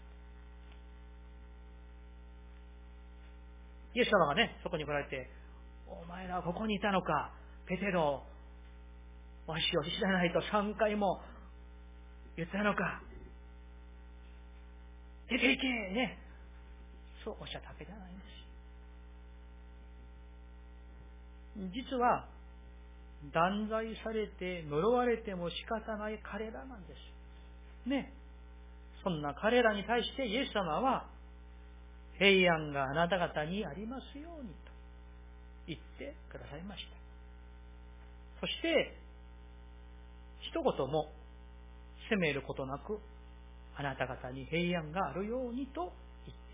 [3.87, 3.87] た。
[3.98, 5.28] イエス様がね、そこに来られて、
[5.88, 7.32] お前らはここにいたのか、
[7.66, 8.22] ペテロ、
[9.48, 11.20] わしを知らないと3回も
[12.36, 13.02] 言ったのか、
[15.28, 16.20] 出ていけね。
[17.26, 18.20] そうおっしゃったわけじゃないん
[21.72, 21.90] です。
[21.90, 22.28] 実は、
[23.34, 27.90] 断罪されて呪われても仕方ない彼らなんです。
[27.90, 28.14] ね。
[29.04, 31.17] そんな彼らに対してイエス様は、
[32.18, 34.56] 平安があなた方にありますようにと
[35.68, 36.98] 言ってくださいました。
[38.42, 38.98] そして、
[40.42, 41.12] 一言も
[42.10, 43.00] 責めることなく、
[43.76, 45.94] あなた方に平安があるようにと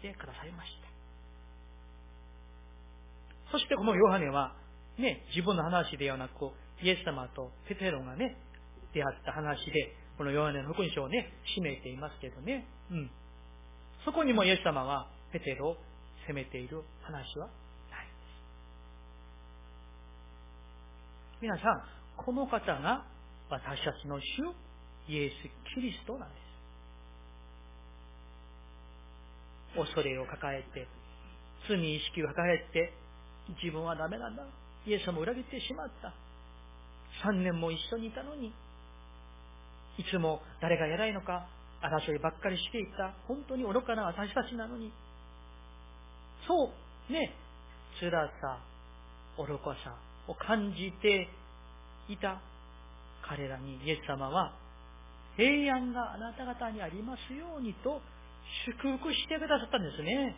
[0.01, 0.93] 言ってくださいました。
[3.51, 4.55] そしてこのヨハネは、
[4.97, 8.35] ね、自分の話ではなく、イエス様とペテロがね、
[8.93, 12.65] 出会った話で、このヨハネの福音書をね、締めていますけどね。
[12.91, 13.11] うん。
[14.05, 15.77] そこにもイエス様はペテロを
[16.27, 17.51] 責めている話はな
[18.03, 18.13] いで
[21.41, 21.41] す。
[21.41, 21.81] 皆さん、
[22.23, 23.03] この方が
[23.49, 24.23] 私たちの主、
[25.09, 25.33] イエス・
[25.73, 26.43] キリストなんです。
[29.75, 30.87] 恐れを抱えて、
[31.67, 32.93] 罪意識を抱えて、
[33.61, 34.43] 自分はダメなんだ。
[34.85, 36.13] イエス様を裏切ってしまった。
[37.23, 38.53] 三年も一緒にいたのに、
[39.97, 41.47] いつも誰が偉いのか
[41.81, 44.93] 争いばっかりしていた、本当に愚かな私たちなのに、
[46.47, 46.71] そ
[47.09, 47.35] う、ね、
[47.99, 48.59] 辛さ、
[49.37, 49.95] 愚かさ
[50.27, 51.27] を感じて
[52.09, 52.41] いた
[53.27, 54.53] 彼らにイエス様は、
[55.37, 58.01] 平安があなた方にありますようにと
[58.65, 60.35] 祝福してくださったんですね。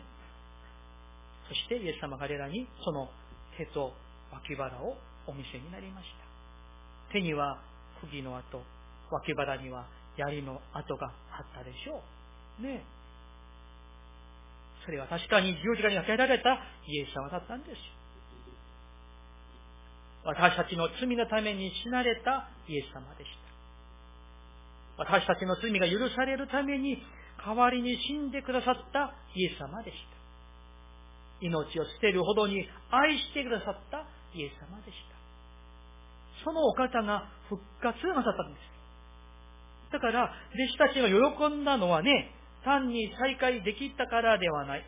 [1.48, 3.08] そしてイエス様彼らにその
[3.58, 3.92] 手と
[4.32, 7.12] 脇腹をお見せになりました。
[7.12, 7.60] 手には
[8.00, 8.62] 釘の跡、
[9.10, 12.02] 脇腹には槍の跡があったでしょ
[12.60, 12.62] う。
[12.62, 12.82] ね
[14.86, 17.76] それは確かに十字架にかけられたイエス様だったんです。
[20.24, 23.30] 私たちの罪のために死なれたイエス様でし
[24.96, 25.02] た。
[25.02, 27.02] 私たちの罪が許されるために
[27.44, 30.16] 代わりに死んでくださったイエス様でした。
[31.40, 35.16] 命を捨てるほどに愛してくださったイエス様でした。
[36.44, 38.76] そのお方が復活なさったんです。
[39.92, 42.32] だから、弟子たちが喜んだのはね、
[42.66, 44.84] 単に再会できたからではない。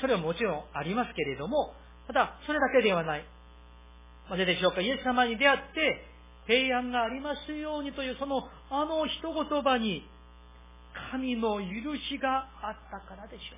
[0.00, 1.74] それはもちろんありますけれども、
[2.06, 3.24] ただ、それだけではない。
[4.30, 6.06] なぜでしょうかイエス様に出会って、
[6.46, 10.08] 平安がありますようにというそのあの一言葉に
[11.10, 13.56] 神の許しがあったからでしょ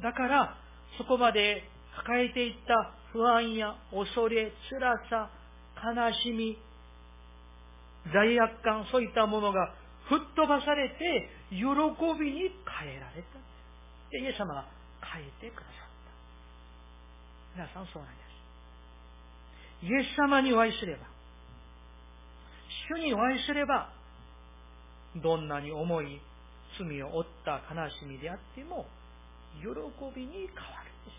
[0.00, 0.02] う。
[0.02, 0.56] だから、
[0.96, 1.64] そこまで
[1.96, 5.30] 抱えていった不安や恐れ、辛さ、
[5.84, 6.56] 悲しみ、
[8.12, 9.74] 罪悪感、そういったものが
[10.08, 13.38] 吹っ飛ばされて、喜びに変えられた。
[14.10, 14.64] で、イエス様が
[15.04, 15.88] 変えてくださっ
[17.54, 17.68] た。
[17.68, 19.86] 皆さんそうなんです。
[19.86, 21.06] イエス様にお会いすれば、
[22.90, 23.92] 主にお会いすれば、
[25.16, 26.20] どんなに重い
[26.78, 28.86] 罪を負った悲しみであっても、
[29.60, 29.68] 喜
[30.16, 31.12] びに変わるんで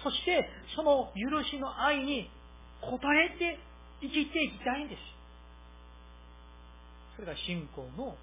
[0.00, 0.04] す。
[0.04, 2.30] そして、その許しの愛に
[2.82, 3.58] 応えて
[4.00, 5.13] 生きていきたいんです。
[7.16, 8.16] それが信仰の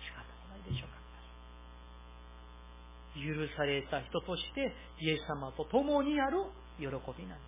[0.00, 0.96] 仕方じゃないでしょうか。
[3.16, 6.44] 許された人としてイエス様と共にある
[6.78, 7.44] 喜びなんで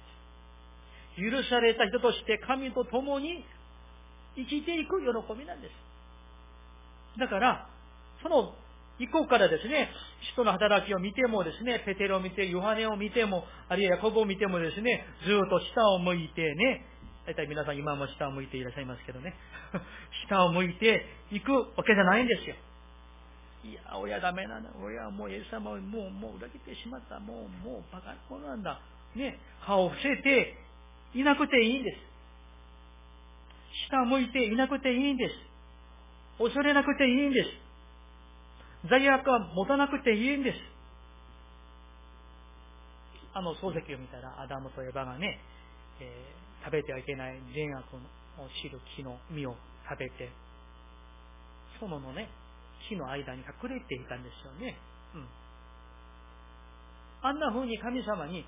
[1.16, 1.20] す。
[1.20, 3.44] 許された人として神と共に
[4.36, 5.72] 生きていく喜びなんです。
[7.18, 7.68] だから、
[8.22, 8.54] その
[8.98, 9.90] 以降からですね、
[10.32, 16.86] 人の働きを見てもですね、ペテロを見て、ヨハネを見ても、あるいはヤコブを見てもですね、ずっと下を向いてね、
[17.28, 19.34] 大体皆さん今も下を向いていらっしゃいますけどね、
[20.24, 22.56] 下を向いていくわけじゃないんですよ。
[23.64, 24.70] いや、親ダメなんだ。
[24.82, 27.20] 親はもうイエス様をもう、もう裏切ってしまった。
[27.20, 28.80] もう、もうバカな子なんだ。
[29.14, 30.56] ね、歯を伏せて
[31.12, 31.98] いなくていいんです。
[33.90, 35.34] 下を向いていなくていいんです。
[36.38, 37.50] 恐れなくていいんです。
[38.88, 40.58] 罪悪は持たなくていいんです。
[43.34, 45.40] あの漱石を見たら、アダムとエバがね、
[46.00, 49.56] えー、食べてはいけない善悪を知る木の実を
[49.88, 50.28] 食べて、
[51.80, 52.28] そののね、
[52.90, 54.76] 木の間に隠れていたんですよね。
[55.14, 55.26] うん。
[57.22, 58.44] あんな風に神様に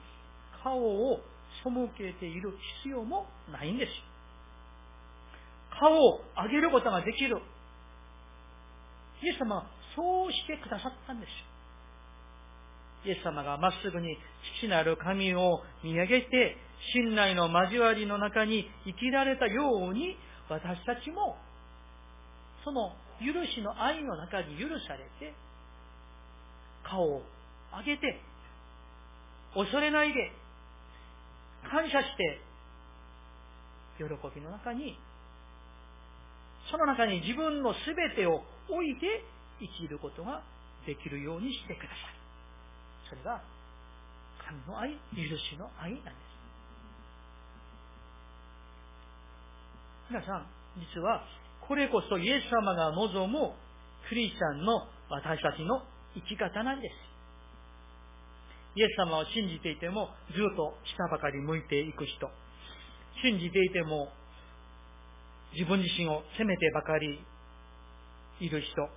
[0.63, 1.21] 顔を
[1.65, 2.53] 背けている
[2.85, 3.93] 必要もないんです。
[5.81, 7.41] 顔を上げることができる。
[9.23, 9.67] イエス様は
[9.97, 11.50] そうしてくださったんです。
[13.05, 14.17] イエス様がまっすぐに
[14.61, 16.57] 父なる神を見上げて、
[16.95, 20.17] 信頼の交わりの中に生きられたように、
[20.49, 21.37] 私たちも、
[22.65, 25.35] その許しの愛の中に許されて、
[26.85, 27.23] 顔を
[27.79, 28.21] 上げて、
[29.55, 30.33] 恐れないで、
[31.71, 32.41] 感謝して、
[33.99, 34.99] 喜びの中に、
[36.71, 39.25] その中に自分の全てを置いて
[39.61, 40.43] 生きることが
[40.87, 42.20] できるようにしてください。
[43.11, 43.43] それが、
[44.39, 46.15] 神の愛、許しの愛なんです。
[50.11, 50.47] 皆さん、
[50.79, 51.23] 実は、
[51.67, 53.53] これこそイエス様が望む
[54.09, 55.83] クリスチャンの私たちの
[56.15, 56.95] 生き方なんです。
[58.77, 62.31] イエス様を信じていても、ずっと下ばかり向いていく人。
[63.23, 64.09] 信じていても、
[65.53, 67.19] 自分自身を責めてばかり
[68.41, 68.89] いる人、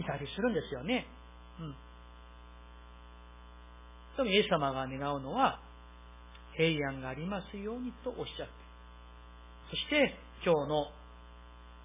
[0.00, 1.06] いたりするんですよね。
[1.58, 1.74] うん。
[4.16, 5.60] でもイエス様が願うのは、
[6.56, 8.52] 平安がありますようにとおっしゃって。
[9.70, 10.86] そして、今日の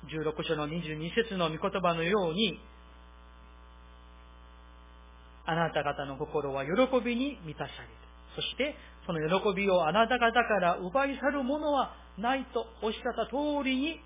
[0.08, 2.60] 16章の22節の御言葉のように、
[5.46, 6.72] あなた方の心は喜
[7.04, 7.90] びに満たされる。
[8.36, 8.76] そして、
[9.08, 14.00] その喜びをあなた方から奪い去るものはないとおっしゃった通りに、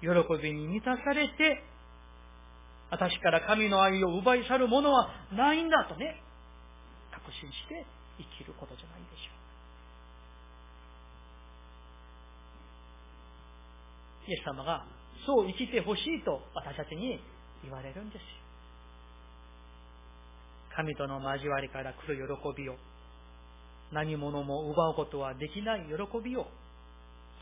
[0.00, 0.08] 喜
[0.42, 1.62] びに満たされて、
[2.90, 6.22] 私から神の愛を奪い去るものはないんだとね、
[7.28, 7.84] 確信して
[8.16, 9.36] 生きることじゃないでしょ
[14.24, 14.32] う。
[14.32, 14.86] イエス様が
[15.26, 17.20] そう生きてほしいと私たちに
[17.62, 18.24] 言われるんですよ。
[20.74, 22.76] 神との交わりから来る喜びを、
[23.92, 26.46] 何者も奪うことはできない喜びを、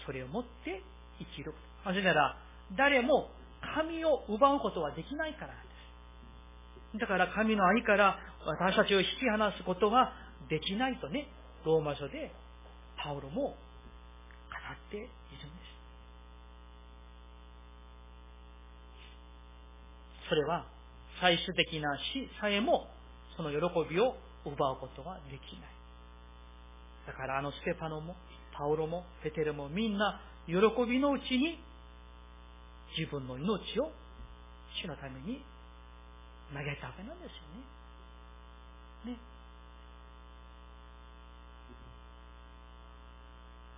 [0.06, 0.82] それを持って
[1.18, 1.54] 生きる。
[1.84, 2.36] なぜなら、
[2.76, 3.30] 誰も
[3.74, 5.70] 神を奪うことはできないからなんで
[6.94, 7.00] す。
[7.00, 10.12] だから神の愛から私たちを引き離すことは
[10.48, 11.28] できないとね、
[11.64, 12.32] ローマ書で
[13.02, 13.56] パウロも語っ
[14.90, 15.66] ているんです。
[20.28, 20.66] それは
[21.20, 22.88] 最終的な死さえも
[23.36, 23.56] その喜
[23.90, 25.76] びを奪うことはできない。
[27.06, 28.16] だからあのステパノも、
[28.56, 30.54] パウロも、ペテルもみんな喜
[30.88, 31.58] びのうちに
[32.98, 33.90] 自分の命を
[34.82, 35.44] 主のために
[36.52, 37.75] 投げたわけなんですよね。
[39.06, 39.16] ね。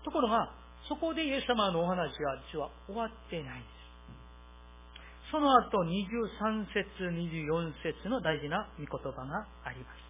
[0.05, 0.51] ところが、
[0.89, 5.31] そこでイエス様のお話は実は終わってないんです。
[5.31, 10.01] その後23節、24節の大事な御言葉があります。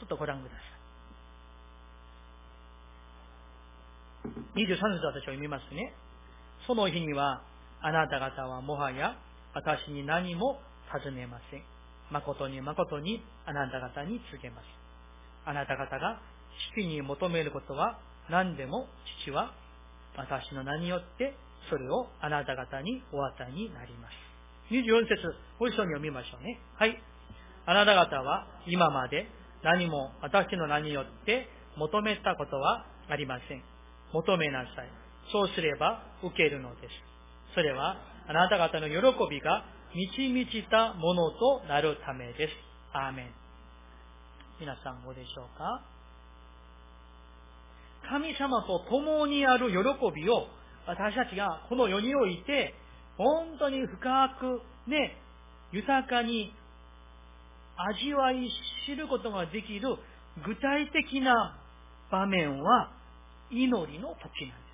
[0.00, 0.70] ちょっとご覧ください。
[4.60, 5.94] 23節私を読みますね。
[6.66, 7.42] その日には、
[7.80, 9.16] あなた方はもはや
[9.54, 10.60] 私に何も
[10.92, 11.79] 尋ねません。
[12.10, 14.64] 誠に誠にあなた方に告げます。
[15.44, 16.20] あなた方が
[16.74, 17.98] 父に求めることは
[18.28, 18.86] 何でも
[19.24, 19.52] 父は
[20.16, 21.34] 私の名によって
[21.70, 24.30] それをあなた方にお与えになります。
[24.70, 25.16] 24節、
[25.58, 26.60] ご一緒に読みましょうね。
[26.76, 26.96] はい。
[27.66, 29.26] あなた方は今まで
[29.62, 33.62] 何も私の名によって求めたことはありません。
[34.12, 34.90] 求めなさい。
[35.32, 36.94] そうすれば受けるのです。
[37.54, 37.96] それは
[38.28, 38.94] あなた方の喜
[39.28, 42.52] びが満ち満ちたものとなるためです。
[42.92, 43.30] アーメン。
[44.60, 45.82] 皆さん、どうでしょうか？
[48.08, 49.76] 神様と共にある喜
[50.14, 50.46] びを
[50.86, 52.74] 私たちがこの世において
[53.18, 53.98] 本当に深
[54.38, 55.16] くね、
[55.72, 56.52] 豊かに
[57.76, 58.48] 味わい
[58.86, 59.96] 知ることができる
[60.46, 61.58] 具体的な
[62.12, 62.92] 場面は
[63.50, 64.69] 祈りの時なんです。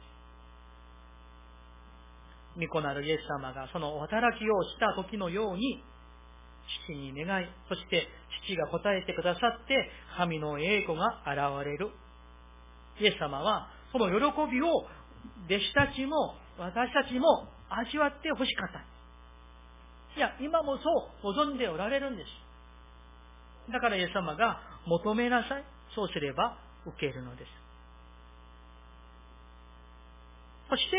[2.61, 5.83] 御子なるイエス様がその働きをした時のように、
[6.87, 8.09] 父に願い、そして
[8.45, 11.91] 父が答えてくださって神の栄光が現れる。
[13.01, 14.89] イエス様はその喜びを弟
[15.49, 18.81] 子たちも私たちも味わってほしかった。
[20.17, 20.83] いや、今もそ
[21.23, 23.73] う望んでおられるんです。
[23.73, 25.65] だからイエス様が求めなさい。
[25.95, 27.49] そうすれば受けるのです。
[30.69, 30.97] そして、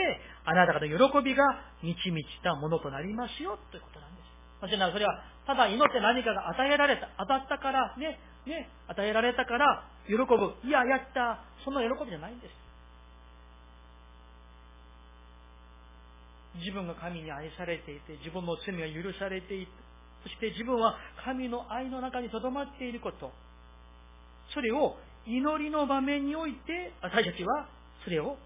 [0.48, 0.95] あなた方の喜
[1.28, 1.43] びが
[1.84, 4.28] 満ち満ちたものとなりますよ、ということなんです。
[4.62, 8.18] そしてそれは、ただ祈って何かが与えられた、当たったから、ね、
[8.48, 10.56] ね、与えられたから、喜ぶ。
[10.64, 11.43] いや、やった。
[11.66, 12.56] その喜びじゃないんです。
[16.64, 19.72] 自分が神に愛されていて、自分の罪が許されていて、
[20.24, 20.95] そして自分は
[21.26, 23.34] 神の愛の中に留まっていること。
[24.54, 24.95] それを
[25.28, 27.68] 祈りの場面において、私たちは
[28.06, 28.38] それを、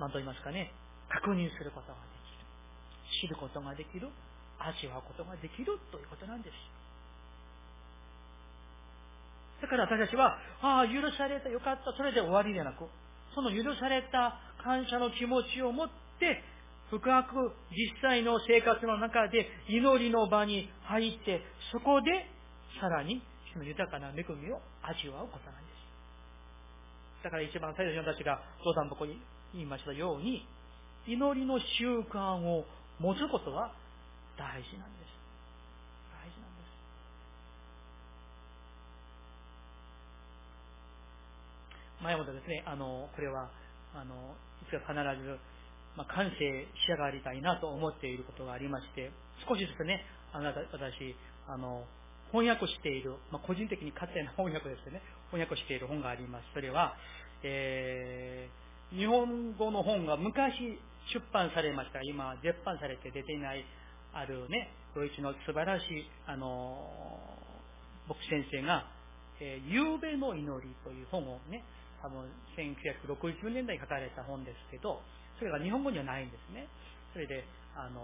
[0.00, 0.72] 何と言いますかね、
[1.10, 2.46] 確認することができる。
[3.26, 4.08] 知ることができる。
[4.60, 6.54] 味わうことができるということなんです。
[9.62, 12.88] だから私たちは、ああ、許された、よかった、それで終わりでなく、
[13.34, 15.88] その許された感謝の気持ちを持っ
[16.18, 16.42] て、
[16.90, 21.40] 深く実際の生活の中で祈りの場に入って、
[21.72, 22.10] そこで
[22.80, 25.70] さらにその豊かな恵みを味わうことなんで
[27.20, 27.24] す。
[27.24, 29.20] だから一番最初に私が相談箱に
[29.52, 30.46] 言いましたように、
[31.06, 32.64] 祈りの習慣を
[32.98, 33.72] 持つことは
[34.36, 35.12] 大事なんです。
[36.12, 36.64] 大事なんで
[41.98, 42.02] す。
[42.02, 43.50] 前もですね、あの、これは、
[43.94, 45.38] あの、いつか必ず
[45.96, 49.10] まあ、感性仕上がりたいなと思っていることがありまして、
[49.48, 51.14] 少しずつね、あなた、私、
[51.48, 51.84] あの、
[52.30, 56.44] 翻訳している、まあ、個人的に勝手な翻訳ですね、翻訳している本があります。
[56.54, 56.94] それは、
[57.42, 60.78] えー、日本語の本が昔
[61.12, 62.02] 出版されました。
[62.02, 63.64] 今、絶版されて出ていない、
[64.12, 66.76] あるね、ドイツの素晴らしい、あの、
[68.08, 68.86] 牧師先生が、
[69.40, 71.64] えー、夕べの祈りという本をね、
[72.02, 72.24] 多分
[72.56, 75.00] 1960年代に書かれた本ですけど、
[75.38, 76.68] それが日本語にはないんですね。
[77.12, 77.44] それで、
[77.76, 78.02] あの、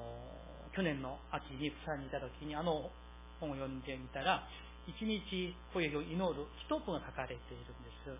[0.74, 2.90] 去年の秋にプサンにいた時にあの
[3.40, 4.44] 本を読んでみたら、
[4.86, 5.20] 一日
[5.72, 8.12] こういう祈る一つが書かれているんです。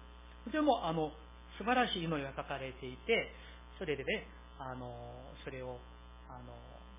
[0.44, 1.12] とても、あの、
[1.58, 3.32] 素晴らしい祈りが書かれていて、
[3.78, 4.26] それでね、
[4.58, 4.92] あの、
[5.44, 5.78] それを、
[6.28, 6.52] あの、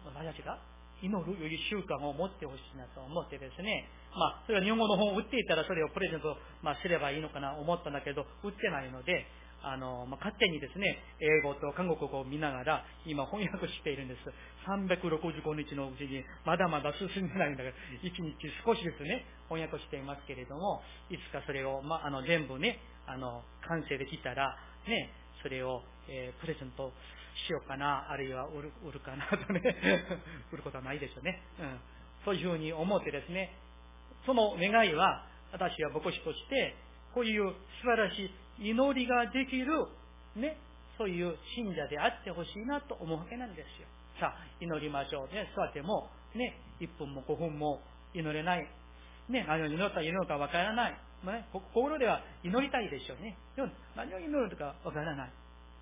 [0.05, 0.59] 私たちが
[1.01, 9.25] 祈るという習慣を持ってほしいなと思ってですね、まあ、それは日本語の本を売っていたらそれをプレゼント、まあ、すればいいのかな思ったんだけど、売ってないので、
[9.61, 14.21] あの、まあ、勝手にですね、英語と韓国語を見ながら、今翻訳しているんです。
[14.69, 24.55] 365日のうちに、まだまだ進んでないんだけど、1日少しですね、翻訳していますけれども、いつかそれを、まあ、あの、全部ね、あの、完成できたら、
[24.87, 25.09] ね、
[25.41, 26.91] それを、えー、プレゼント
[27.47, 29.61] しようかな、あるいは売る、売るかなとね、
[30.51, 31.41] 売ることはないでしょうね。
[31.59, 31.79] うん。
[32.25, 33.53] そういうふうに思ってですね、
[34.25, 36.75] その願いは、私は牧師として、
[37.13, 39.87] こういう素晴らしい祈りができる、
[40.35, 40.57] ね、
[40.97, 43.87] そういう信者であってほしいなと思うわけなんですよ。
[44.19, 45.51] さあ、祈りましょうね。
[45.55, 47.81] 座っても、ね、1分も5分も
[48.13, 48.67] 祈れない。
[49.29, 50.99] ね、何を祈ったら祈るかわからない。
[51.23, 53.37] ね、心では祈りたいでしょうね。
[53.55, 55.31] でも、何を祈るかわからない。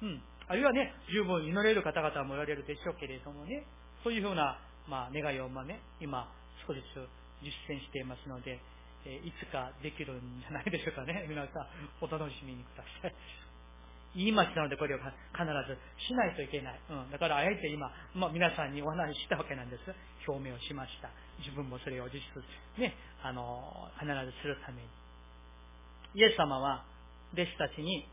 [0.03, 0.21] うん。
[0.47, 3.65] あるいはね、十分祈れる方々もおられるでしょうけれどもね、
[4.03, 6.29] そういうふうな、まあ、願いを、まあね、今、
[6.67, 7.09] 少しずつ
[7.43, 8.59] 実践していますので、
[9.05, 11.25] えいつかできるんじゃないでしょうかね。
[11.29, 11.67] 皆さん、
[12.01, 13.15] お楽しみにください。
[14.15, 15.11] 言いましたので、これを必
[15.67, 15.77] ず
[16.07, 16.79] しないといけない。
[16.89, 17.11] うん。
[17.11, 19.83] だから、あえて今、まあ、皆さんにお話ししたわけなんです。
[20.27, 21.09] 表明をしました。
[21.39, 25.04] 自分もそれを実質、ね、あの、必ずするために。
[26.15, 26.85] イエス様は、
[27.33, 28.07] 弟子たちに、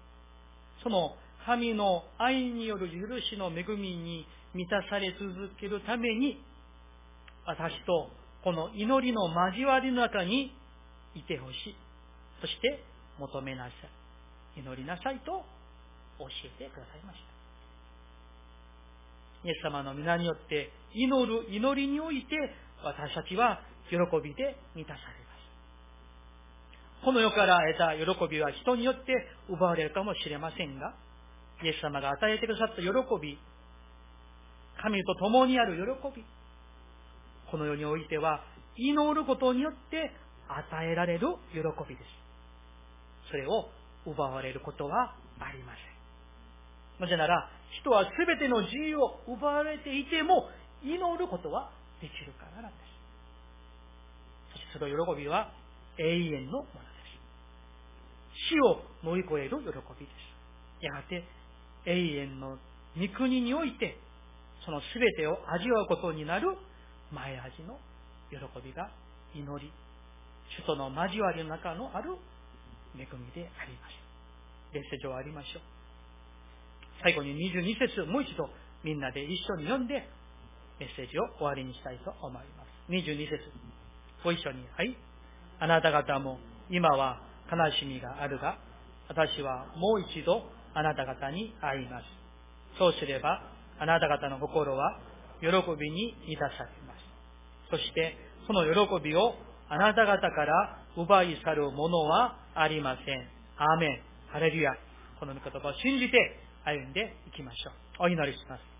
[0.83, 1.15] その
[1.47, 6.43] 神の愛による許しの恵みに満たされ続けるために、
[7.47, 8.11] 私と
[8.43, 10.53] この祈りの交わりの中に
[11.15, 11.77] いてほしい。
[12.41, 12.83] そして
[13.19, 13.71] 求めなさ
[14.57, 14.61] い。
[14.61, 15.45] 祈りなさいと
[16.19, 17.33] 教えてくださいました。
[19.49, 22.37] イエス様の皆によって祈る祈りにおいて
[22.85, 25.22] 私たちは喜びで満たされます。
[27.05, 29.13] この世から得た喜びは人によって
[29.49, 30.95] 奪われるかもしれませんが、
[31.65, 32.89] イエス様が与えてくださった喜
[33.21, 33.39] び、
[34.81, 36.25] 神と共にある喜び、
[37.51, 38.45] この世においては
[38.77, 40.13] 祈ることによって
[40.49, 42.07] 与えられる喜びです。
[43.31, 43.69] それを
[44.07, 45.81] 奪われることはありませ
[47.03, 47.03] ん。
[47.03, 47.51] なぜなら、
[47.81, 50.49] 人は全ての自由を奪われていても、
[50.85, 52.93] 祈ることはできるからなんです。
[54.53, 55.51] そしてその喜びは
[55.99, 56.92] 永遠のもの。
[58.49, 59.67] 死を乗り越える喜
[59.99, 60.13] びで
[60.81, 60.85] す。
[60.85, 61.25] やがて
[61.87, 62.59] 永遠の
[62.99, 63.97] 御国において、
[64.65, 66.49] その全てを味わうことになる
[67.13, 67.79] 前味の
[68.31, 68.91] 喜びが
[69.35, 69.73] 祈り、
[70.59, 72.15] 主との交わりの中のある
[72.97, 74.03] 恵みであります。
[74.73, 75.63] メッセージをありましょう。
[77.03, 78.49] 最後に22節もう一度
[78.85, 80.09] みんなで一緒に読んで
[80.79, 82.93] メッセージを終わりにしたいと思います。
[82.93, 83.39] 22節
[84.25, 84.67] ご一緒に。
[84.77, 84.97] はい。
[85.59, 86.39] あなた方も
[86.71, 87.21] 今は
[87.53, 88.57] 悲しみがあるが、
[89.09, 90.43] 私はもう一度
[90.75, 92.05] あなた方に会います。
[92.79, 93.43] そうすれば、
[93.79, 94.99] あなた方の心は
[95.41, 97.05] 喜びに満たされます。
[97.71, 99.35] そして、その喜びを
[99.69, 103.29] あなた方から奪い去るものはありません。
[103.57, 104.03] アーメン。
[104.33, 104.73] ハレルヤ。
[105.21, 106.19] この御言葉を信じて
[106.65, 108.07] 歩んでいきましょう。
[108.07, 108.72] お祈りします。